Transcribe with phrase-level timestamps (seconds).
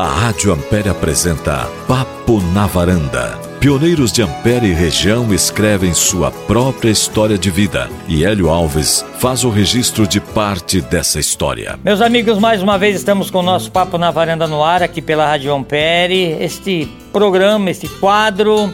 [0.00, 3.38] A Rádio Ampere apresenta Papo na Varanda.
[3.60, 9.44] Pioneiros de Ampere e região escrevem sua própria história de vida e Hélio Alves faz
[9.44, 11.78] o registro de parte dessa história.
[11.84, 15.02] Meus amigos, mais uma vez estamos com o nosso Papo na Varanda no ar aqui
[15.02, 16.34] pela Rádio Ampere.
[16.40, 18.72] Este programa, este quadro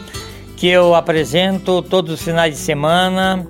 [0.57, 3.45] que eu apresento todos os finais de semana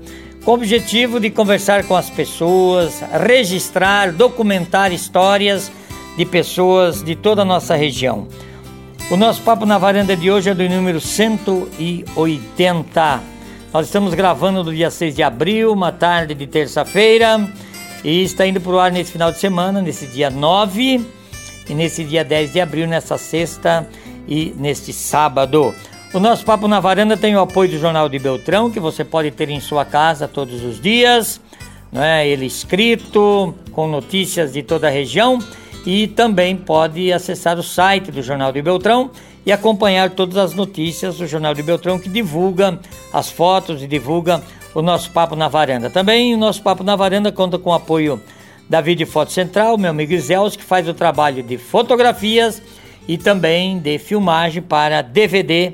[0.46, 5.70] com o objetivo de conversar com as pessoas, registrar, documentar histórias
[6.16, 8.26] de pessoas de toda a nossa região.
[9.10, 13.22] O nosso papo na varanda de hoje é do número 180.
[13.72, 17.48] Nós estamos gravando no dia 6 de abril, uma tarde de terça-feira,
[18.02, 21.04] e está indo para o ar nesse final de semana, nesse dia 9
[21.68, 23.86] e nesse dia 10 de abril, nessa sexta
[24.26, 25.72] e neste sábado.
[26.14, 29.30] O nosso Papo na Varanda tem o apoio do Jornal de Beltrão, que você pode
[29.30, 31.40] ter em sua casa todos os dias,
[31.92, 32.26] é?
[32.26, 35.38] ele escrito, com notícias de toda a região
[35.86, 39.08] e também pode acessar o site do Jornal de Beltrão
[39.46, 42.80] e acompanhar todas as notícias do Jornal de Beltrão que divulga
[43.12, 44.42] as fotos e divulga
[44.74, 45.88] o nosso Papo na Varanda.
[45.88, 48.20] Também o nosso Papo na Varanda conta com o apoio
[48.68, 52.60] da Vídeo Foto Central, meu amigo Zéus, que faz o trabalho de fotografias
[53.06, 55.72] e também de filmagem para DVD,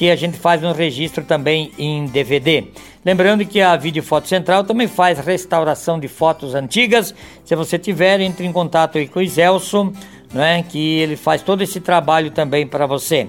[0.00, 2.68] que a gente faz um registro também em DVD.
[3.04, 7.14] Lembrando que a Vídeo Foto Central também faz restauração de fotos antigas.
[7.44, 9.92] Se você tiver, entre em contato aí com o Iselso,
[10.32, 13.28] né, que ele faz todo esse trabalho também para você.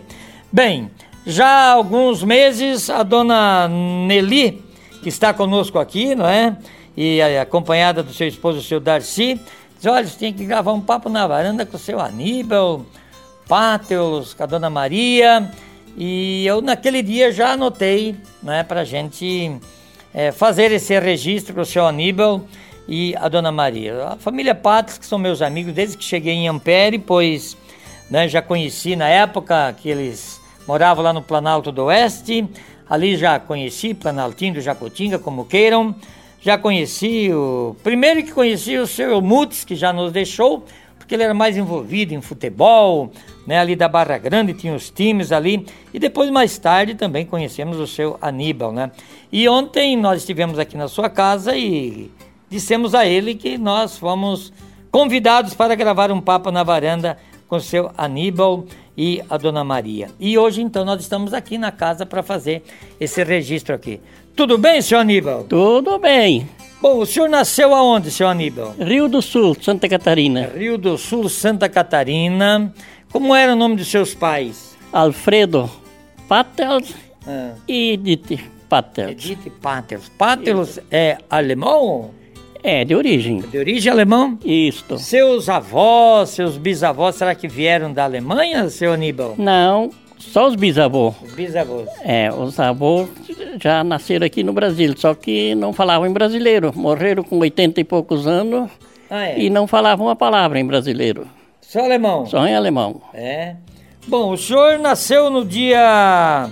[0.49, 0.89] Bem,
[1.27, 4.63] já há alguns meses a dona Nelly,
[5.03, 6.55] que está conosco aqui, não é?
[6.95, 9.37] E acompanhada do seu esposo, o seu Darcy,
[9.75, 12.85] diz: olha, você tem que gravar um papo na varanda com o seu Aníbal,
[13.45, 15.51] Páteos, com a dona Maria.
[15.97, 19.55] E eu naquele dia já anotei né, para a gente
[20.13, 22.45] é, fazer esse registro para o seu Aníbal
[22.87, 24.07] e a Dona Maria.
[24.07, 27.57] A família Patos, que são meus amigos desde que cheguei em Ampere, pois
[28.09, 32.47] né, já conheci na época que eles moravam lá no Planalto do Oeste,
[32.89, 35.95] ali já conheci Planaltinho do Jacutinga, como queiram,
[36.41, 37.75] já conheci o...
[37.83, 40.65] Primeiro que conheci o seu Mutz, que já nos deixou,
[41.11, 43.11] porque ele era mais envolvido em futebol,
[43.45, 47.77] né, ali da Barra Grande, tinha os times ali, e depois mais tarde também conhecemos
[47.79, 48.91] o seu Aníbal, né?
[49.29, 52.09] E ontem nós estivemos aqui na sua casa e
[52.49, 54.53] dissemos a ele que nós fomos
[54.89, 58.63] convidados para gravar um papo na varanda com o seu Aníbal
[58.95, 60.09] e a Dona Maria.
[60.17, 62.63] E hoje então nós estamos aqui na casa para fazer
[63.01, 63.99] esse registro aqui.
[64.33, 65.43] Tudo bem, seu Aníbal?
[65.43, 66.47] Tudo bem.
[66.81, 68.73] Bom, o senhor nasceu aonde, seu Aníbal?
[68.79, 70.49] Rio do Sul, Santa Catarina.
[70.57, 72.73] Rio do Sul, Santa Catarina.
[73.11, 74.75] Como era o nome dos seus pais?
[74.91, 75.69] Alfredo
[76.27, 76.95] Patels
[77.27, 77.51] ah.
[77.67, 79.11] e Edith Patels.
[79.11, 80.09] Edith Patels.
[80.17, 82.09] Patels é alemão?
[82.63, 83.41] É, de origem.
[83.41, 84.39] De origem alemão?
[84.43, 84.97] Isto.
[84.97, 89.35] Seus avós, seus bisavós, será que vieram da Alemanha, seu Aníbal?
[89.37, 91.15] Não, só os bisavós.
[91.21, 91.89] Os bisavós.
[92.03, 93.09] É, os avós
[93.61, 96.71] já nasceram aqui no Brasil, só que não falavam em brasileiro.
[96.75, 98.69] Morreram com 80 e poucos anos
[99.09, 99.39] ah, é?
[99.39, 101.27] e não falavam uma palavra em brasileiro.
[101.59, 102.25] Só alemão?
[102.25, 103.01] Só em alemão.
[103.13, 103.55] É.
[104.07, 106.49] Bom, o senhor nasceu no dia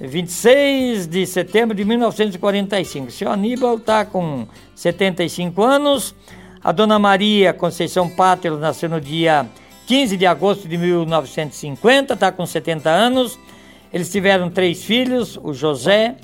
[0.00, 3.08] 26 de setembro de 1945.
[3.08, 6.14] O senhor Aníbal está com 75 anos.
[6.62, 9.46] A dona Maria Conceição Pátero nasceu no dia
[9.86, 13.38] 15 de agosto de 1950, está com 70 anos.
[13.92, 16.16] Eles tiveram três filhos, o José,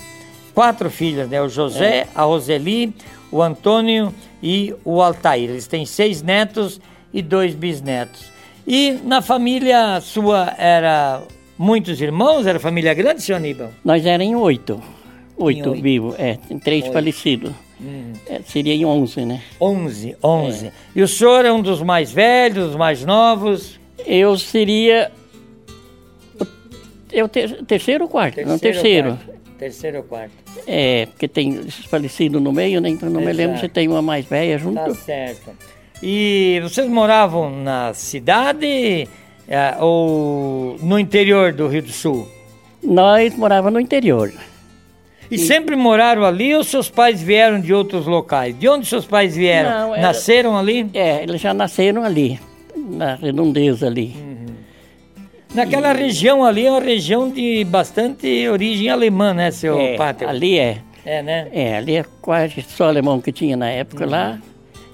[0.54, 1.40] quatro filhos, né?
[1.42, 2.08] O José, é.
[2.14, 2.94] a Roseli,
[3.30, 5.50] o Antônio e o Altair.
[5.50, 6.80] Eles têm seis netos
[7.12, 8.30] e dois bisnetos.
[8.66, 11.22] E na família sua era
[11.56, 12.46] muitos irmãos?
[12.46, 13.70] Era família grande, senhor Aníbal?
[13.84, 14.82] Nós éramos oito.
[15.36, 15.82] Oito, oito.
[15.82, 16.38] vivos, é.
[16.62, 16.92] Três oito.
[16.92, 17.52] falecidos.
[17.80, 18.12] Hum.
[18.26, 19.42] É, seria em onze, né?
[19.60, 20.66] Onze, onze.
[20.66, 20.72] É.
[20.96, 23.78] E o senhor é um dos mais velhos, dos mais novos?
[24.06, 25.12] Eu seria...
[27.12, 28.34] É ter, terceiro ou quarto?
[28.34, 29.08] Terceiro não, terceiro.
[29.16, 29.38] Quarto.
[29.58, 30.32] Terceiro ou quarto?
[30.66, 32.90] É, porque tem falecido no meio, né?
[32.90, 33.36] Então não Exato.
[33.36, 34.76] me lembro se tem uma mais velha junto.
[34.76, 35.50] Tá certo.
[36.02, 39.08] E vocês moravam na cidade
[39.48, 42.28] é, ou no interior do Rio do Sul?
[42.82, 44.32] Nós morávamos no interior.
[45.30, 48.58] E, e, sempre moraram ali ou seus pais vieram de outros locais?
[48.58, 49.70] De onde seus pais vieram?
[49.70, 50.02] Não, era...
[50.02, 50.88] Nasceram ali?
[50.94, 52.40] É, eles já nasceram ali,
[52.76, 54.14] na redondeza ali.
[54.16, 54.46] Uhum.
[55.54, 55.96] Naquela e...
[55.96, 59.96] região ali é uma região de bastante origem alemã, né, seu é?
[60.26, 60.78] Ali é.
[61.04, 61.48] É, né?
[61.52, 64.10] É, ali é quase só alemão que tinha na época uhum.
[64.10, 64.38] lá.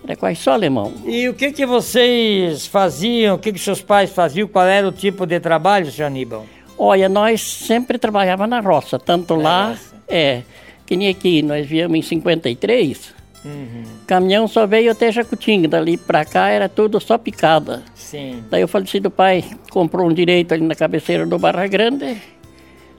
[0.04, 0.92] Era quase só alemão.
[1.06, 3.36] E o que que vocês faziam?
[3.36, 4.46] O que que seus pais faziam?
[4.46, 6.44] Qual era o tipo de trabalho, senhor Aníbal?
[6.78, 9.94] Olha, nós sempre trabalhávamos na roça, tanto na lá, roça.
[10.08, 10.42] é,
[10.86, 13.82] que nem aqui, nós viemos em 53, Uhum.
[14.06, 17.82] Caminhão só veio até Jacutinga, dali para cá era tudo só picada.
[17.94, 18.42] Sim.
[18.48, 22.16] Daí o falecido pai comprou um direito ali na cabeceira do Barra Grande.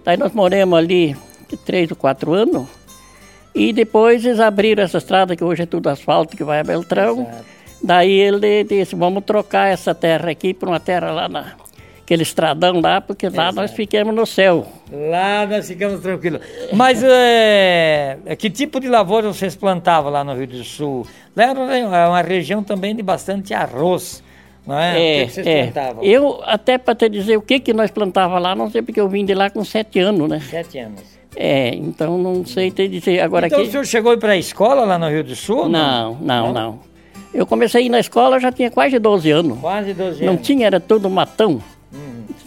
[0.03, 1.17] Daí nós moramos ali
[1.65, 2.67] três ou quatro anos.
[3.55, 7.21] E depois eles abriram essa estrada que hoje é tudo asfalto que vai a Beltrão.
[7.21, 7.45] Exato.
[7.83, 11.53] Daí ele disse, vamos trocar essa terra aqui por uma terra lá na,
[12.05, 13.55] aquele estradão lá, porque lá Exato.
[13.55, 14.67] nós ficamos no céu.
[14.91, 16.39] Lá nós ficamos tranquilos.
[16.71, 21.05] Mas é, que tipo de lavoura vocês plantavam lá no Rio do Sul?
[21.35, 24.23] Lá era uma região também de bastante arroz.
[24.65, 25.21] Não é?
[25.21, 25.63] é o que, vocês é.
[25.63, 26.03] plantavam?
[26.03, 29.09] Eu, até para te dizer o que, que nós plantávamos lá, não sei porque eu
[29.09, 30.39] vim de lá com sete anos, né?
[30.39, 31.01] Sete anos.
[31.35, 33.19] É, então não sei te dizer.
[33.19, 33.67] Agora então aqui...
[33.67, 35.67] o senhor chegou para a escola lá no Rio do Sul?
[35.67, 36.53] Não, não, não.
[36.53, 36.79] não.
[37.33, 39.59] Eu comecei a ir na escola, já tinha quase 12 anos.
[39.59, 40.21] Quase 12 anos.
[40.21, 41.61] Não tinha, era todo matão.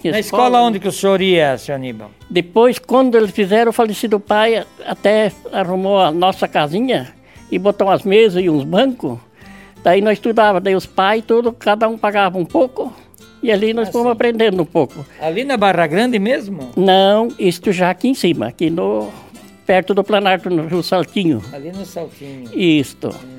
[0.04, 2.10] Na escola onde que o senhor ia, senhor Aníbal?
[2.30, 7.12] Depois, quando eles fizeram, o falecido pai até arrumou a nossa casinha
[7.50, 9.18] e botou umas mesas e uns bancos.
[9.82, 12.92] Daí nós estudávamos, daí os pais, tudo, cada um pagava um pouco.
[13.42, 14.12] E ali nós ah, fomos sim.
[14.12, 15.06] aprendendo um pouco.
[15.20, 16.70] Ali na Barra Grande mesmo?
[16.76, 19.10] Não, isto já aqui em cima, aqui no
[19.64, 21.42] perto do Planalto, no Rio Saltinho.
[21.52, 22.50] Ali no Saltinho.
[22.52, 23.08] Isto.
[23.08, 23.37] Hum.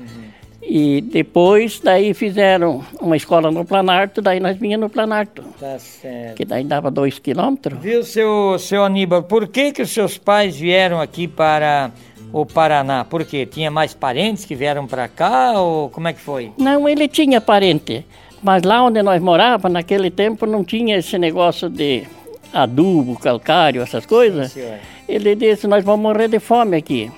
[0.62, 5.42] E depois, daí fizeram uma escola no Planarto, daí nós vinha no Planarto.
[5.58, 6.36] Tá certo.
[6.36, 7.78] Que daí dava dois quilômetros.
[7.80, 11.90] Viu, seu, seu Aníbal, por que que os seus pais vieram aqui para
[12.32, 13.04] o Paraná?
[13.04, 13.46] Por quê?
[13.46, 16.52] Tinha mais parentes que vieram para cá ou como é que foi?
[16.58, 18.04] Não, ele tinha parente.
[18.42, 22.04] Mas lá onde nós morávamos, naquele tempo, não tinha esse negócio de
[22.52, 24.52] adubo, calcário, essas coisas.
[24.52, 24.72] Sim,
[25.08, 27.10] ele disse, nós vamos morrer de fome aqui.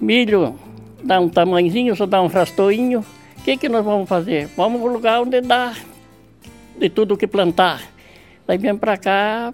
[0.00, 0.54] Milho
[1.02, 3.04] dá um tamanhozinho, só dá um rastoinho.
[3.38, 4.48] O que, que nós vamos fazer?
[4.56, 5.74] Vamos para o lugar onde dá
[6.78, 7.82] de tudo que plantar.
[8.46, 9.52] Daí viemos para cá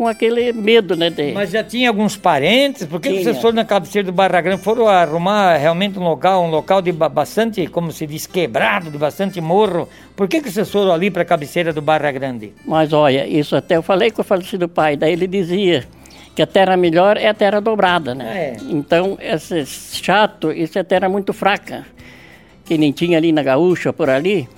[0.00, 1.10] com aquele medo, né?
[1.10, 1.32] De...
[1.32, 2.86] Mas já tinha alguns parentes?
[2.86, 4.62] Por que, que vocês foram na cabeceira do Barra Grande?
[4.62, 9.40] Foram arrumar realmente um local, um local de bastante, como se diz, quebrado, de bastante
[9.40, 9.88] morro.
[10.16, 12.52] Por que, que vocês foram ali para a cabeceira do Barra Grande?
[12.64, 14.96] Mas olha, isso até eu falei com o falecido pai.
[14.96, 15.86] Daí ele dizia
[16.34, 18.54] que a terra melhor é a terra dobrada, né?
[18.54, 18.56] É.
[18.68, 21.86] Então, esse chato, isso é terra muito fraca,
[22.64, 24.48] que nem tinha ali na Gaúcha, por ali,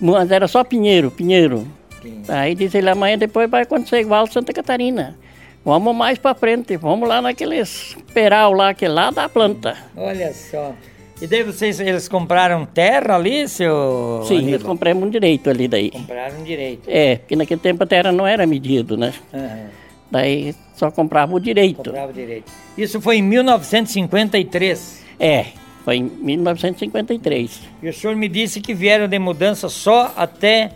[0.00, 1.66] mas era só pinheiro, pinheiro.
[2.02, 2.22] Sim.
[2.28, 5.16] Aí diz ele, amanhã depois vai acontecer igual Santa Catarina.
[5.64, 9.76] Vamos mais para frente, vamos lá naqueles peral lá, que lá dá planta.
[9.96, 10.72] Olha só.
[11.20, 14.54] E daí vocês, eles compraram terra ali, seu Sim, Aníbal?
[14.54, 15.90] eles compraram um direito ali daí.
[15.90, 16.82] Compraram um direito.
[16.86, 19.12] É, porque naquele tempo a terra não era medido, né?
[19.32, 19.66] Uhum.
[20.10, 21.76] Daí só comprava o direito.
[21.84, 22.50] Comprava o direito.
[22.76, 25.04] Isso foi em 1953?
[25.20, 25.46] É,
[25.84, 27.60] foi em 1953.
[27.82, 30.72] E o senhor me disse que vieram de mudança só até.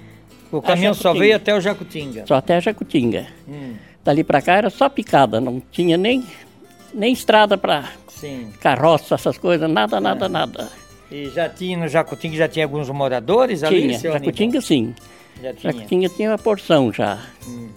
[0.50, 2.26] O caminhão só veio até o Jacutinga?
[2.26, 3.26] Só até a Jacutinga.
[3.48, 3.74] Hum.
[4.04, 6.24] Dali para cá era só picada, não tinha nem,
[6.92, 7.88] nem estrada para
[8.60, 10.28] carroça, essas coisas, nada, nada, é.
[10.28, 10.68] nada.
[11.10, 13.98] E já tinha no Jacutinga, já tinha alguns moradores tinha, ali?
[13.98, 14.94] Tinha, Jacutinga sim.
[15.42, 15.72] Já tinha.
[15.72, 17.18] Jacutinga tinha uma porção já.
[17.46, 17.68] Uhum.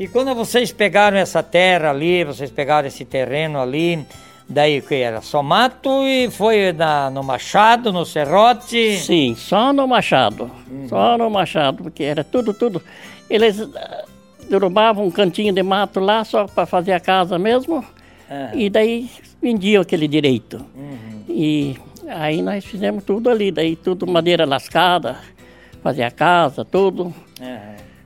[0.00, 4.02] E quando vocês pegaram essa terra ali, vocês pegaram esse terreno ali,
[4.48, 8.96] daí que era só mato e foi na, no Machado, no Serrote?
[8.96, 10.88] Sim, só no Machado, uhum.
[10.88, 12.80] só no Machado, porque era tudo, tudo.
[13.28, 13.70] Eles uh,
[14.48, 18.58] derrubavam um cantinho de mato lá só para fazer a casa mesmo, uhum.
[18.58, 19.10] e daí
[19.42, 20.64] vendiam aquele direito.
[20.74, 21.24] Uhum.
[21.28, 21.76] E
[22.08, 25.18] aí nós fizemos tudo ali, daí tudo madeira lascada,
[25.82, 27.14] fazia a casa, tudo,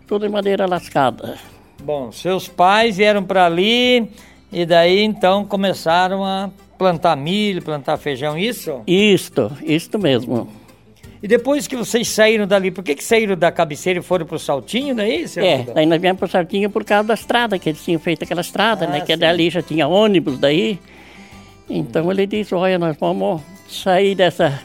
[0.09, 1.54] tudo em madeira lascada.
[1.85, 4.11] Bom, seus pais vieram para ali
[4.51, 6.49] e daí então começaram a
[6.79, 8.81] plantar milho, plantar feijão, isso?
[8.87, 10.49] Isto, isto mesmo.
[11.23, 14.39] E depois que vocês saíram dali, por que, que saíram da cabeceira e foram pro
[14.39, 15.39] Saltinho, não é isso?
[15.41, 18.41] É, daí nós viemos pro Saltinho por causa da estrada, que eles tinham feito aquela
[18.41, 19.05] estrada, né, ah, né?
[19.05, 19.19] Que sim.
[19.19, 20.79] dali já tinha ônibus daí.
[21.69, 22.13] Então hum.
[22.13, 24.59] ele disse, olha, nós vamos sair dessa,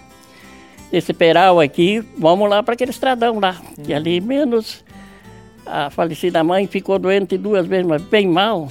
[0.89, 3.83] desse peral aqui, vamos lá para aquele estradão lá, hum.
[3.83, 4.85] que ali menos
[5.69, 8.69] a falecida mãe ficou doente duas vezes, mas bem mal.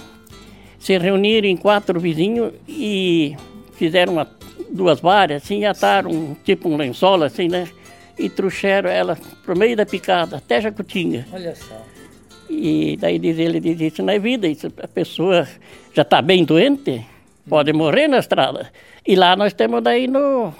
[0.78, 3.36] Se reuniram em quatro vizinhos e
[3.72, 4.28] fizeram uma,
[4.70, 7.68] duas varas, assim, ataram tipo um lençol, assim, né?
[8.18, 11.26] E trouxeram ela pro meio da picada, até Jacutinga.
[11.32, 11.80] Olha só.
[12.50, 15.46] E daí diz ele, diz, isso não é vida, isso, a pessoa
[15.92, 17.04] já está bem doente,
[17.48, 18.72] pode morrer na estrada.
[19.06, 20.52] E lá nós temos daí no,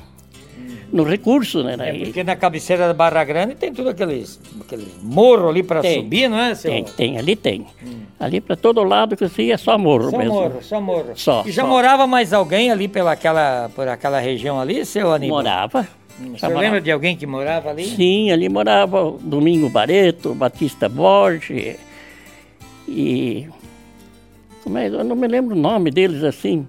[0.92, 1.76] no recurso, né?
[1.78, 6.28] É porque na cabeceira da Barra Grande tem tudo aqueles, aqueles morro ali para subir,
[6.28, 6.70] não é, seu?
[6.70, 7.66] Tem, tem, ali tem.
[7.84, 8.00] Hum.
[8.18, 10.34] Ali para todo lado que você ia é só morro só mesmo.
[10.34, 11.12] Só morro, só morro.
[11.14, 11.44] Só.
[11.46, 11.68] E já só.
[11.68, 15.38] morava mais alguém ali pela aquela, por aquela região ali, seu Aníbal?
[15.38, 15.88] Morava.
[16.20, 17.84] Hum, você lembra de alguém que morava ali?
[17.84, 21.76] Sim, ali morava Domingo Bareto, Batista Borges
[22.88, 23.46] e
[24.76, 26.66] é, eu não me lembro o nome deles assim,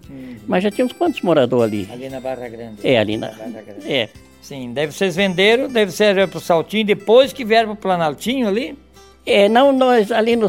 [0.48, 1.90] mas já tinha uns quantos moradores ali.
[1.92, 2.80] Ali na Barra Grande.
[2.84, 3.28] É, ali na.
[3.28, 3.92] Barra Grande.
[3.92, 4.10] É.
[4.42, 8.78] Sim, deve vocês venderam, deve ser pro Saltinho, depois que vieram pro Planaltinho ali?
[9.26, 10.48] É, não, nós ali no,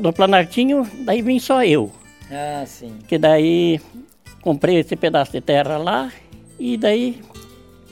[0.00, 1.92] no Planartinho, daí vim só eu.
[2.30, 2.98] Ah, sim.
[3.06, 3.80] Que daí
[4.40, 6.10] comprei esse pedaço de terra lá
[6.58, 7.20] e daí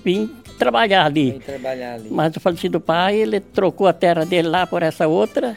[0.05, 1.39] vim trabalhar ali.
[1.39, 2.09] trabalhar ali.
[2.11, 5.57] Mas o falecido pai, ele trocou a terra dele lá por essa outra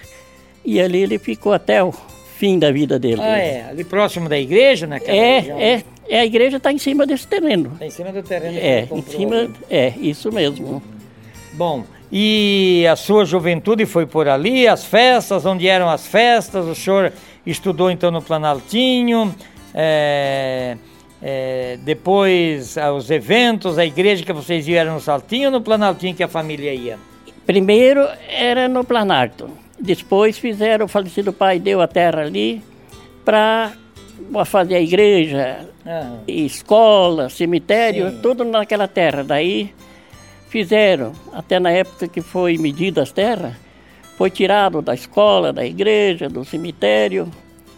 [0.64, 1.92] e ali ele ficou até o
[2.42, 3.22] fim da vida dele.
[3.22, 5.60] Ah, é, ali próximo da igreja, naquela região?
[5.60, 7.78] É, é, é, a igreja está em cima desse terreno.
[7.78, 9.54] Tá em cima do terreno É, em cima, ali.
[9.70, 10.82] é, isso mesmo.
[11.54, 16.74] Bom, e a sua juventude foi por ali, as festas, onde eram as festas, o
[16.74, 17.14] senhor
[17.46, 19.36] estudou então no Planaltinho,
[19.72, 20.78] é,
[21.22, 25.62] é, depois ah, os eventos, a igreja que vocês iam era no Saltinho ou no
[25.62, 26.98] Planaltinho que a família ia?
[27.46, 29.48] Primeiro era no Planalto.
[29.82, 32.62] Depois fizeram, o falecido pai deu a terra ali
[33.26, 33.74] para
[34.46, 38.20] fazer a igreja, Ah, escola, cemitério, Sim.
[38.22, 39.24] tudo naquela terra.
[39.24, 39.74] Daí
[40.50, 43.54] fizeram, até na época que foi medida as terras,
[44.18, 47.32] foi tirado da escola, da igreja, do cemitério.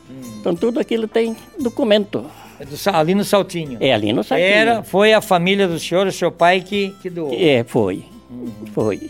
[0.09, 0.21] Hum.
[0.41, 2.25] Então tudo aquilo tem documento.
[2.59, 3.77] é do ali no Saltinho.
[3.79, 4.49] É ali no Saltinho.
[4.49, 7.33] Era, foi a família do senhor, o seu pai que, que doou.
[7.33, 8.03] É, foi.
[8.29, 8.51] Uhum.
[8.73, 9.09] Foi.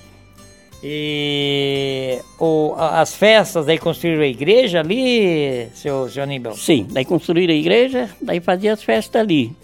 [0.85, 6.55] E o, as festas, daí construíram a igreja ali, seu, seu Aníbal?
[6.55, 9.55] Sim, daí construíram a igreja, daí fazia as festas ali.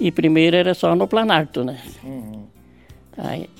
[0.00, 1.78] E primeiro era só no Planalto, né?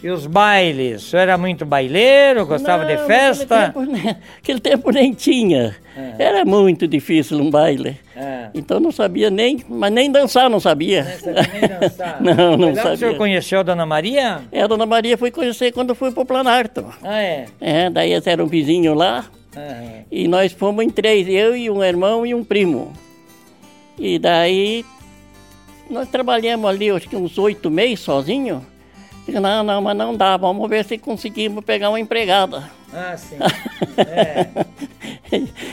[0.03, 1.03] E os bailes?
[1.03, 3.73] O senhor era muito baileiro, gostava de Não, festa?
[3.75, 5.75] Naquele tempo, aquele tempo nem tinha.
[5.97, 6.25] É.
[6.25, 7.99] Era muito difícil um baile.
[8.15, 8.51] É.
[8.55, 11.05] Então não sabia nem, mas nem dançar não sabia.
[11.05, 12.21] Nem sabia nem dançar.
[12.21, 13.17] não, não lá que o senhor sabia.
[13.17, 14.43] conheceu a Dona Maria?
[14.53, 16.85] É, a Dona Maria foi conhecer quando fui pro Planalto.
[17.03, 17.47] Ah, é?
[17.59, 19.25] É, daí eles eram vizinhos lá.
[19.57, 20.05] Aham.
[20.13, 22.93] E nós fomos em três, eu e um irmão e um primo.
[23.99, 24.85] E daí
[25.89, 28.65] nós trabalhamos ali, acho que uns oito meses sozinho.
[29.29, 32.71] Não, não, mas não dá, vamos ver se conseguimos pegar uma empregada.
[32.93, 33.37] Ah, sim.
[33.99, 34.49] É.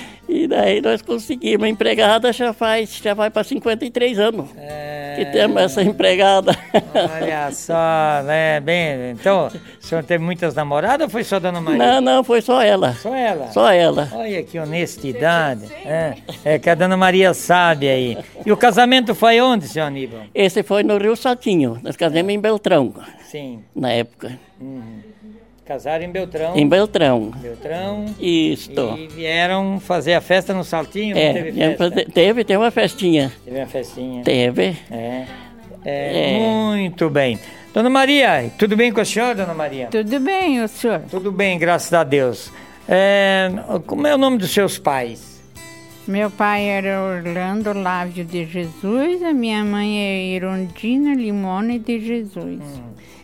[0.34, 5.14] e daí nós conseguimos, a empregada já faz, já vai para 53 anos É.
[5.18, 6.58] que temos essa empregada.
[6.94, 8.60] Olha só, né?
[8.60, 11.78] Bem, então, o senhor teve muitas namoradas ou foi só a Dona Maria?
[11.78, 12.94] não, não, foi só ela.
[12.94, 13.52] Só ela?
[13.52, 14.10] Só ela.
[14.14, 15.66] Olha que honestidade.
[15.86, 18.18] É, é que a Dona Maria sabe aí.
[18.46, 20.22] E o casamento foi onde, seu Aníbal?
[20.34, 22.94] Esse foi no Rio Saltinho, nós casamos em Beltrão,
[23.30, 23.62] Sim.
[23.76, 24.38] na época.
[25.66, 26.58] Casaram em Beltrão.
[26.58, 27.32] Em Beltrão.
[27.38, 28.06] Beltrão.
[28.20, 28.96] Isto.
[28.98, 31.18] E vieram fazer a festa no Saltinho?
[31.18, 31.78] É, teve festa?
[31.90, 33.32] fazer- teve, teve uma festinha.
[33.46, 34.24] Teve uma festinha.
[34.24, 34.76] Teve.
[34.92, 35.26] É.
[35.86, 36.40] É, É.
[36.40, 37.40] Muito bem.
[37.74, 39.88] Dona Maria, tudo bem com a senhora, Dona Maria?
[39.90, 41.02] Tudo bem, o senhor?
[41.10, 42.52] Tudo bem, graças a Deus.
[42.88, 43.50] É,
[43.88, 45.42] como é o nome dos seus pais?
[46.06, 52.60] Meu pai era Orlando Lávio de Jesus, a minha mãe é Irondina Limone de Jesus.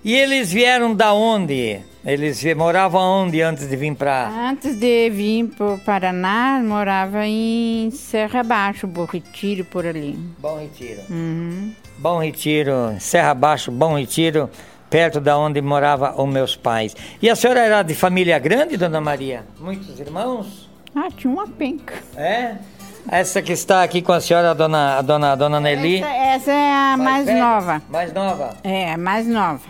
[0.04, 1.82] E eles vieram da onde?
[2.06, 7.92] Eles moravam onde antes de vir para Antes de vir para o Paraná, morava em
[7.92, 10.18] Serra Baixo, Bom Retiro, por ali.
[10.40, 11.02] Bom Retiro?
[11.10, 11.74] Uhum.
[11.98, 14.50] Bom Retiro, Serra Baixo, Bom Retiro,
[14.90, 16.96] perto da onde moravam os meus pais.
[17.22, 19.44] E a senhora era de família grande, Dona Maria?
[19.60, 20.70] Muitos irmãos?
[20.96, 21.96] Ah, tinha uma penca.
[22.16, 22.56] É?
[23.12, 25.98] Essa que está aqui com a senhora, a dona, a dona, a dona Nelly?
[25.98, 27.40] Essa, essa é a mais, velha?
[27.40, 27.82] nova.
[27.90, 28.58] Mais nova.
[28.64, 29.62] É, a mais nova.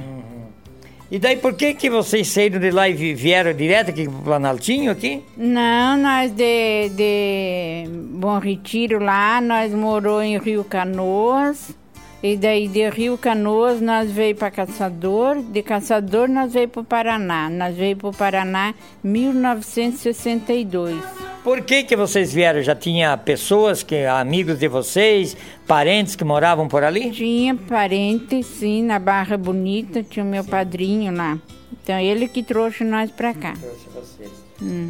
[1.11, 4.19] E daí por que que vocês saíram de lá e vi- vieram direto aqui pro
[4.21, 5.23] Planaltinho aqui?
[5.35, 11.71] Não, nós de, de Bom Retiro lá, nós morou em Rio Canoas.
[12.21, 16.83] E daí de Rio Canoas nós veio para Caçador, de Caçador nós veio para o
[16.85, 17.49] Paraná.
[17.49, 21.01] Nós veio para o Paraná em 1962.
[21.43, 22.61] Por que que vocês vieram?
[22.61, 27.09] Já tinha pessoas, que amigos de vocês, parentes que moravam por ali?
[27.11, 31.39] Tinha parente, sim, na Barra Bonita, tinha o meu padrinho lá.
[31.71, 33.53] Então ele que trouxe nós para cá.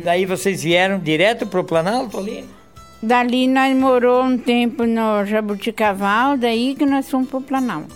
[0.03, 2.43] Daí vocês vieram direto pro Planalto ali?
[3.01, 7.95] Dali nós morou um tempo no Jabuticaval, daí que nós fomos para o Planalto.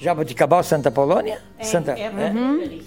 [0.00, 1.38] Jaboticabal, Santa Polônia?
[1.60, 2.10] Santa, é?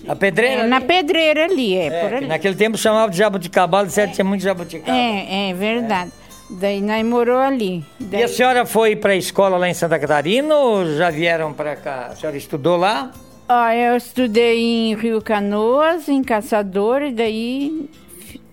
[0.05, 0.63] A Pedreira?
[0.63, 2.27] É, na pedreira ali, é, É, por que ali.
[2.27, 4.98] naquele tempo chamava de Jaboticabal, de certo tinha muito jabuticaba.
[4.98, 6.12] É, é verdade.
[6.50, 7.86] Daí nós morou ali.
[8.01, 11.53] E Daí, a senhora foi para a escola lá em Santa Catarina ou já vieram
[11.53, 12.10] para cá?
[12.12, 13.12] A senhora estudou lá?
[13.48, 17.89] ó, eu estudei em Rio Canoas, em Caçador, e daí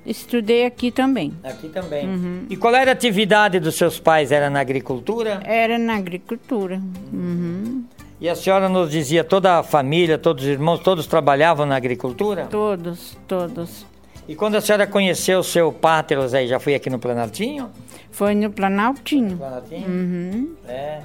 [0.04, 1.32] estudei aqui também.
[1.44, 2.46] Aqui também.
[2.50, 4.32] E qual era a atividade dos seus pais?
[4.32, 5.40] Era na agricultura?
[5.44, 6.80] Era na agricultura.
[7.12, 7.84] Uhum.
[8.20, 12.46] E a senhora nos dizia, toda a família, todos os irmãos, todos trabalhavam na agricultura?
[12.50, 13.84] Todos, todos.
[14.28, 17.68] E quando a senhora conheceu o seu pátero, aí já foi aqui no Planaltinho?
[18.12, 19.36] Foi no Planaltinho.
[19.36, 19.88] Planaltinho?
[19.88, 20.52] Uhum.
[20.68, 21.00] É.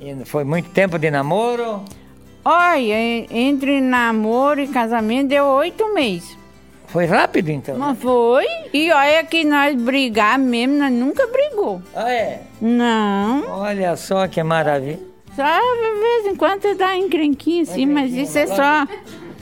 [0.00, 1.82] E foi muito tempo de namoro?
[2.44, 6.36] Olha, en- entre namoro e casamento deu oito meses.
[6.92, 7.78] Foi rápido então?
[7.78, 8.44] Mas foi.
[8.72, 11.80] E olha que nós brigar mesmo, nós nunca brigou.
[11.96, 12.42] Ah, é?
[12.60, 13.44] Não.
[13.48, 15.00] Olha só que maravilha.
[15.34, 18.86] Só de vez em quando dá encrenquinha assim, mas isso é só.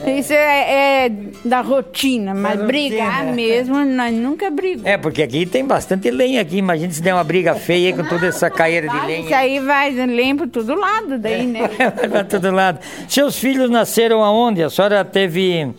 [0.06, 1.12] Isso é, é
[1.44, 3.32] da rotina, mas Da brigar rotina.
[3.32, 4.86] mesmo, nós nunca brigamos.
[4.86, 6.56] É, porque aqui tem bastante lenha aqui.
[6.56, 9.36] Imagina se der uma briga feia com toda essa caeira de Isso lenha.
[9.36, 11.68] aí vai lembro todo lado daí, né?
[11.98, 12.78] Vai pra todo lado.
[13.08, 14.62] Seus filhos nasceram aonde?
[14.62, 15.70] A senhora teve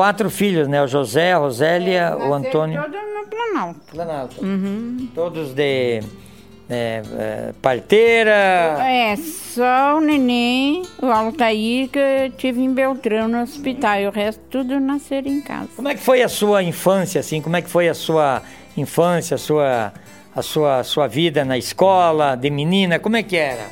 [0.00, 0.82] quatro filhos, né?
[0.82, 2.82] O José, a Rosélia, o Antônio.
[2.82, 3.80] Todo no Planalto.
[3.92, 4.36] Planalto.
[5.14, 6.00] Todos de
[6.70, 8.32] é, é, parteira.
[8.80, 14.00] É, só o neném, o Altair, que eu tive em Beltrão no hospital.
[14.00, 15.68] E o resto tudo nasceram em casa.
[15.76, 17.42] Como é que foi a sua infância, assim?
[17.42, 18.40] Como é que foi a sua
[18.78, 19.92] infância, a sua,
[20.34, 22.98] a sua, a sua vida na escola, de menina?
[22.98, 23.66] Como é que era?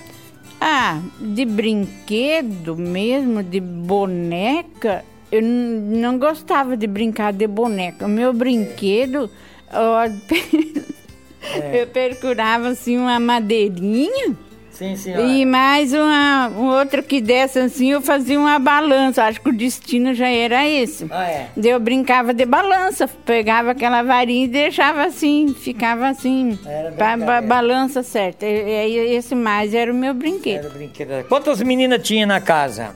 [0.60, 8.06] Ah, de brinquedo mesmo, de boneca, eu não gostava de brincar de boneca.
[8.06, 9.30] O meu brinquedo,
[9.72, 10.04] ó,
[11.72, 14.36] eu procurava assim uma madeirinha
[14.70, 14.94] Sim,
[15.26, 19.24] e mais uma, um outro que desse assim, eu fazia uma balança.
[19.24, 21.04] Acho que o destino já era esse.
[21.10, 21.48] Ah, é?
[21.56, 27.16] Eu brincava de balança, pegava aquela varinha e deixava assim, ficava assim, brincadeira.
[27.26, 28.46] ba- balança certa.
[28.46, 30.66] E- Esse mais era o meu brinquedo.
[30.66, 31.24] Era brinquedo.
[31.28, 32.94] Quantas meninas tinha na casa?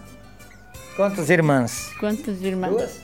[0.96, 1.90] Quantas irmãs?
[1.98, 2.70] Quantas irmãs?
[2.70, 3.00] Duas?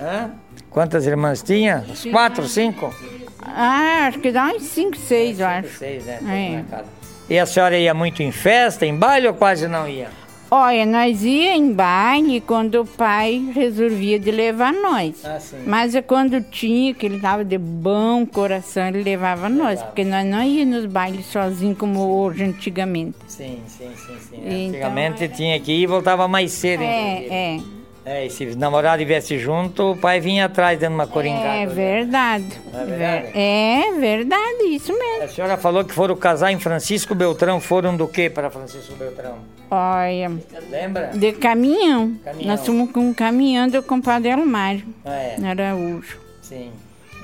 [0.00, 0.30] Hã?
[0.70, 1.84] Quantas irmãs tinha?
[1.90, 2.94] As Quatro, cinco?
[3.40, 5.68] Ah, acho que dá uns 5, 6, eu acho.
[5.76, 6.64] Seis, né?
[6.70, 6.84] É.
[7.28, 10.08] E a senhora ia muito em festa, em baile ou quase não ia?
[10.54, 15.24] Olha, nós ia em baile quando o pai resolvia de levar nós.
[15.24, 15.38] Ah.
[15.66, 19.82] Mas é quando tinha, que ele tava de bom coração, ele levava nós.
[19.82, 23.16] Porque nós não íamos nos bailes sozinhos como hoje, antigamente.
[23.28, 24.36] Sim, sim, sim, sim.
[24.36, 26.82] Então, Antigamente tinha que ir e voltava mais cedo.
[26.82, 27.60] É, é.
[28.04, 31.46] É, e se o namorado estivesse junto, o pai vinha atrás dando uma coringada.
[31.46, 32.46] É verdade.
[32.74, 33.30] É verdade?
[33.38, 35.22] É verdade, isso mesmo.
[35.24, 37.60] A senhora falou que foram casar em Francisco Beltrão.
[37.60, 39.36] Foram do que para Francisco Beltrão?
[39.70, 40.32] Olha,
[40.68, 41.12] Lembra?
[41.14, 42.16] de caminhão.
[42.24, 42.48] Caminhão.
[42.50, 45.36] Nós fomos com um caminhão do compadre Elmário, Ah, é.
[45.38, 46.18] no Araújo.
[46.42, 46.70] Sim.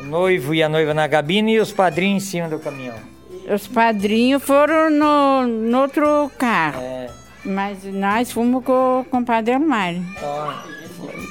[0.01, 2.95] O noivo e a noiva na cabine e os padrinhos em cima do caminhão.
[3.53, 6.98] Os padrinhos foram no, no outro carro, É.
[7.45, 10.03] mas nós fomos com o compadre Elmário.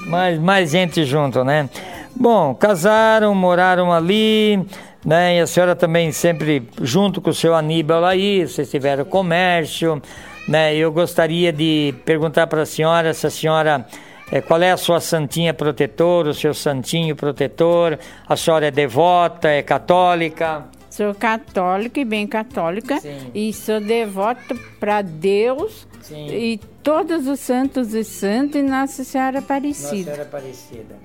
[0.08, 1.70] Mais, mais gente junto, né?
[2.16, 4.66] Bom, casaram, moraram ali,
[5.06, 5.38] né?
[5.38, 10.02] E a senhora também sempre junto com o seu Aníbal aí, vocês tiveram comércio,
[10.48, 10.76] né?
[10.76, 13.86] Eu gostaria de perguntar para a senhora se a senhora.
[14.32, 18.00] eh, qual é a sua santinha protetora, o seu santinho protetor?
[18.28, 20.66] A senhora é devota, é católica?
[20.90, 23.30] Sou católica e bem católica Sim.
[23.36, 26.28] e sou devota para Deus Sim.
[26.28, 30.04] e todos os santos e santas e Nossa Senhora Nossa Aparecida.
[30.04, 30.96] Senhora Aparecida.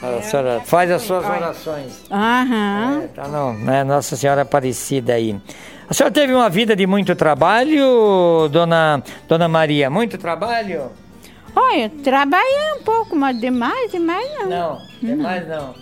[0.00, 2.04] A senhora faz as suas orações.
[2.10, 3.02] Aham.
[3.02, 3.82] É, tá não, né?
[3.82, 5.38] Nossa Senhora Aparecida aí.
[5.88, 9.90] A senhora teve uma vida de muito trabalho, dona, dona Maria?
[9.90, 10.90] Muito trabalho?
[11.56, 14.48] Olha, trabalhei um pouco, mas demais, demais não.
[14.48, 15.74] Não, demais não.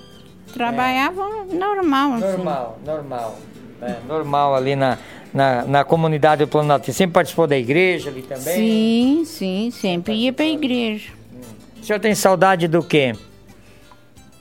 [0.54, 2.20] Trabalhava normal, assim.
[2.20, 3.38] Normal, normal.
[3.82, 4.96] É, normal ali na,
[5.36, 6.90] na, na comunidade do Planalto.
[6.94, 8.54] Sempre participou da igreja ali também?
[8.54, 11.10] Sim, sim, sempre ia para a igreja.
[11.78, 13.12] O senhor tem saudade do quê?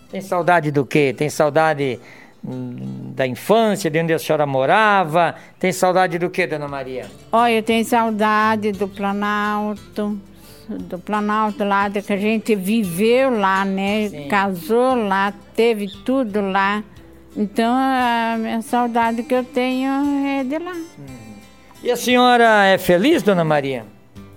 [0.09, 1.13] Tem saudade do quê?
[1.15, 1.99] Tem saudade
[2.41, 5.35] hum, da infância, de onde a senhora morava?
[5.59, 7.07] Tem saudade do quê, dona Maria?
[7.29, 10.17] Olha, eu tenho saudade do Planalto,
[10.69, 14.07] do Planalto lá, que a gente viveu lá, né?
[14.07, 14.27] Sim.
[14.29, 16.81] Casou lá, teve tudo lá.
[17.35, 19.91] Então, a minha saudade que eu tenho
[20.27, 20.75] é de lá.
[21.83, 23.85] E a senhora é feliz, dona Maria?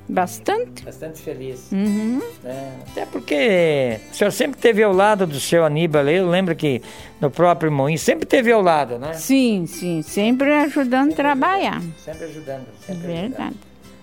[0.08, 0.84] Bastante.
[0.84, 1.70] Bastante feliz.
[1.70, 2.20] Uhum.
[2.42, 6.08] É, até porque o senhor sempre esteve ao lado do seu Aníbal.
[6.08, 6.80] Eu lembro que
[7.20, 9.12] no próprio Moinho sempre esteve ao lado, né?
[9.12, 11.82] Sim, sim, sempre ajudando a trabalhar.
[12.02, 12.66] Sempre ajudando.
[12.86, 13.56] Sempre Verdade.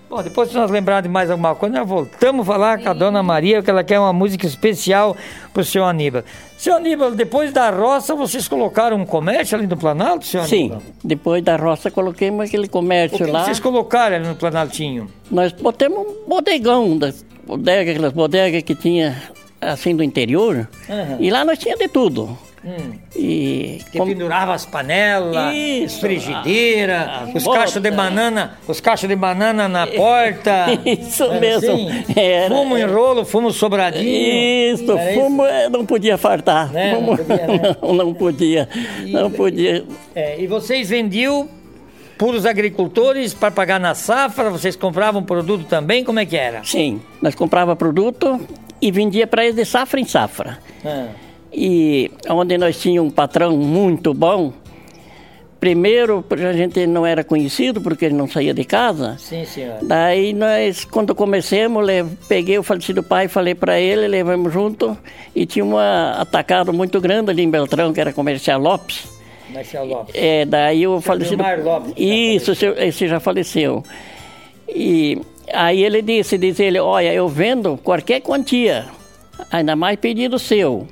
[0.08, 2.92] Bom, depois se nós lembrarmos de mais alguma coisa, nós voltamos a falar com a
[2.92, 5.16] dona Maria, que ela quer uma música especial
[5.52, 6.22] pro seu Aníbal.
[6.56, 10.82] Seu Aníbal, depois da roça, vocês colocaram um comércio ali no Planalto, seu Sim, Aníbal?
[11.02, 13.44] depois da roça coloquemos aquele O comércio que lá.
[13.44, 15.08] vocês colocaram ali no Planaltinho?
[15.28, 19.20] Nós botamos um bodegão das bodegas, aquelas bodegas que tinha
[19.60, 20.68] assim do interior.
[20.88, 21.16] Aham.
[21.18, 22.38] E lá nós tinha de tudo.
[22.66, 22.98] Hum.
[23.14, 28.80] E Que com- pendurava as panelas, Isso, frigideira, a- as os cachos de banana, os
[28.80, 30.66] cachos de banana na porta.
[30.84, 31.72] Isso Era mesmo.
[31.72, 32.04] assim?
[32.16, 32.52] Era.
[32.54, 34.74] Fumo em rolo, fumo sobradinho.
[34.74, 36.72] Isso, Era fumo eh, não podia fartar.
[36.72, 36.92] Né?
[36.92, 37.76] Não Fumo- podia, né?
[37.82, 38.68] não, não podia.
[39.06, 39.84] Não podia.
[40.14, 41.48] É, e vocês vendiam
[42.18, 44.50] para os agricultores para pagar na safra?
[44.50, 46.02] Vocês compravam produto também?
[46.02, 46.64] Como é que era?
[46.64, 48.40] Sim, nós comprava produto
[48.82, 50.58] e vendia para eles de safra em safra.
[50.84, 51.06] Ah,
[51.58, 54.52] E onde nós tínhamos um patrão muito bom,
[55.58, 59.16] primeiro a gente não era conhecido porque ele não saía de casa.
[59.18, 59.78] sim, senhor.
[59.82, 64.96] Daí nós, quando comecemos, le- peguei o falecido pai, falei para ele, levamos junto
[65.34, 69.08] e tinha um atacado muito grande ali em Beltrão, que era comercial Lopes.
[69.48, 70.14] Marcelo Lopes.
[70.14, 71.42] É, daí o falecido.
[71.42, 73.82] Vilmar Lopes, Isso, esse, esse já faleceu.
[74.68, 75.18] E
[75.54, 78.84] aí ele disse, diz ele, olha, eu vendo qualquer quantia,
[79.50, 80.86] ainda mais pedido seu.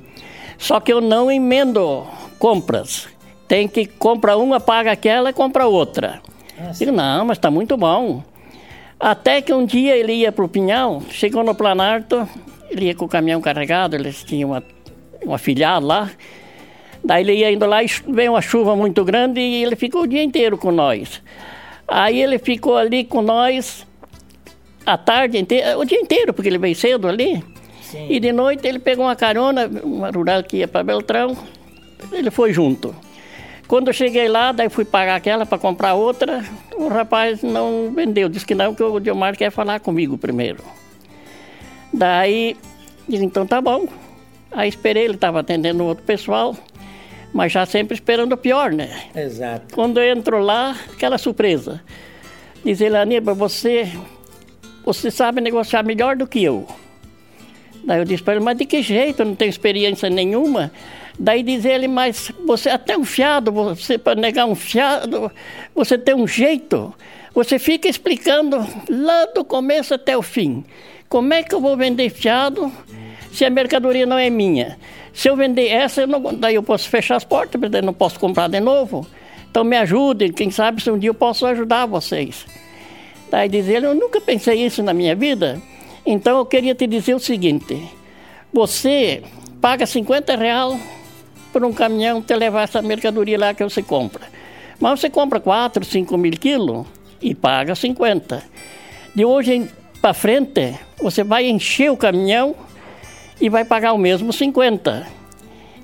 [0.57, 2.05] Só que eu não emendo
[2.39, 3.07] compras.
[3.47, 6.21] Tem que compra uma, paga aquela e compra outra.
[6.77, 8.23] Digo, não, mas está muito bom.
[8.99, 12.27] Até que um dia ele ia para o Pinhal, chegou no Planalto,
[12.69, 14.63] ele ia com o caminhão carregado, eles tinham uma,
[15.23, 16.09] uma filial lá.
[17.03, 20.07] Daí ele ia indo lá e veio uma chuva muito grande e ele ficou o
[20.07, 21.21] dia inteiro com nós.
[21.87, 23.85] Aí ele ficou ali com nós
[24.85, 27.43] a tarde inteira, o dia inteiro, porque ele veio cedo ali.
[27.85, 28.07] Sim.
[28.09, 31.37] E de noite ele pegou uma carona, uma rural que ia para Beltrão,
[32.11, 32.95] ele foi junto.
[33.67, 36.43] Quando eu cheguei lá, daí fui pagar aquela para comprar outra,
[36.75, 40.63] o rapaz não vendeu, disse que não, que o Diomar quer falar comigo primeiro.
[41.91, 42.55] Daí,
[43.07, 43.87] disse, então tá bom.
[44.51, 46.55] Aí esperei, ele estava atendendo outro pessoal,
[47.33, 48.89] mas já sempre esperando o pior, né?
[49.15, 49.73] Exato.
[49.73, 51.81] Quando eu entro lá, aquela surpresa.
[52.63, 53.91] Diz ele, Aníbal, você,
[54.83, 56.67] você sabe negociar melhor do que eu.
[57.85, 59.21] Daí eu disse para ele, mas de que jeito?
[59.21, 60.71] Eu não tenho experiência nenhuma.
[61.19, 65.31] Daí diz ele, mas você até um fiado, você para negar um fiado,
[65.73, 66.93] você tem um jeito.
[67.33, 68.57] Você fica explicando
[68.89, 70.63] lá do começo até o fim.
[71.07, 72.71] Como é que eu vou vender fiado
[73.31, 74.77] se a mercadoria não é minha?
[75.13, 78.19] Se eu vender essa, eu não- daí eu posso fechar as portas, porque não posso
[78.19, 79.05] comprar de novo.
[79.49, 82.45] Então me ajudem, quem sabe se um dia eu posso ajudar vocês.
[83.29, 85.61] Daí diz ele, eu nunca pensei isso na minha vida.
[86.05, 87.89] Então eu queria te dizer o seguinte,
[88.53, 89.23] você
[89.59, 90.79] paga 50 reais
[91.51, 94.21] por um caminhão te levar essa mercadoria lá que você compra.
[94.79, 96.85] Mas você compra 4, 5 mil quilos
[97.21, 98.43] e paga 50.
[99.15, 99.69] De hoje
[100.01, 102.55] para frente, você vai encher o caminhão
[103.39, 105.07] e vai pagar o mesmo 50.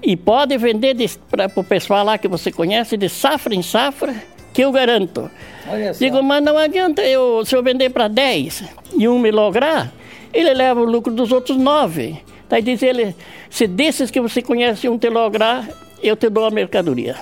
[0.04, 0.96] E pode vender
[1.30, 4.14] para o pessoal lá que você conhece, de safra em safra,
[4.54, 5.30] que eu garanto.
[5.98, 8.64] Digo, mas não adianta eu, se eu vender para 10
[8.98, 9.92] e um me lograr,
[10.34, 12.18] ele leva o lucro dos outros 9.
[12.50, 13.16] Daí diz ele,
[13.50, 15.68] se desses que você conhece um te lograr,
[16.04, 17.16] eu te dou a mercadoria.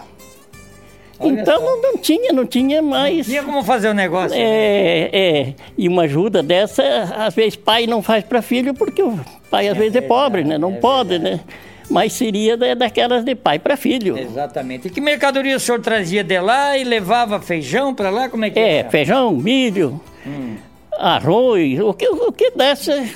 [1.20, 3.26] Olha então não, não tinha, não tinha mais.
[3.28, 4.38] Tinha como fazer o negócio.
[4.38, 4.42] né?
[4.42, 5.54] É, é.
[5.78, 6.82] E uma ajuda dessa,
[7.18, 9.20] às vezes pai não faz para filho porque o
[9.52, 10.58] pai às vezes é pobre, né?
[10.58, 11.42] Não é pode, né?
[11.90, 14.18] Mas seria da- daquelas de pai para filho.
[14.18, 14.88] Exatamente.
[14.88, 18.30] E que mercadoria o senhor trazia de lá e levava feijão para lá?
[18.30, 18.90] Como é que É, era?
[18.90, 20.56] feijão, milho, Hum.
[21.00, 23.16] Arroz, o que, o que desse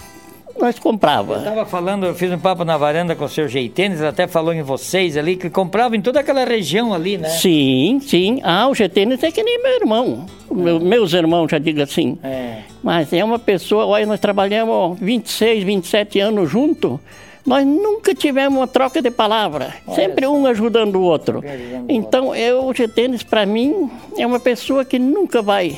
[0.59, 1.37] nós comprava.
[1.37, 4.53] Estava falando, eu fiz um papo na varanda com o seu Jeitênis, ele até falou
[4.53, 7.27] em vocês ali, que comprava em toda aquela região ali, né?
[7.29, 8.39] Sim, sim.
[8.43, 10.25] Ah, o GTN é que nem meu irmão.
[10.51, 12.17] Meu- meus irmãos, já digo assim.
[12.23, 12.59] É.
[12.83, 16.99] Mas é uma pessoa, olha, nós trabalhamos 26, 27 anos juntos.
[17.45, 19.73] Nós nunca tivemos uma troca de palavra.
[19.95, 21.39] Sempre um ajudando o outro.
[21.43, 25.77] ajudando o Então, eu, o GTNs, para mim, é uma pessoa que nunca vai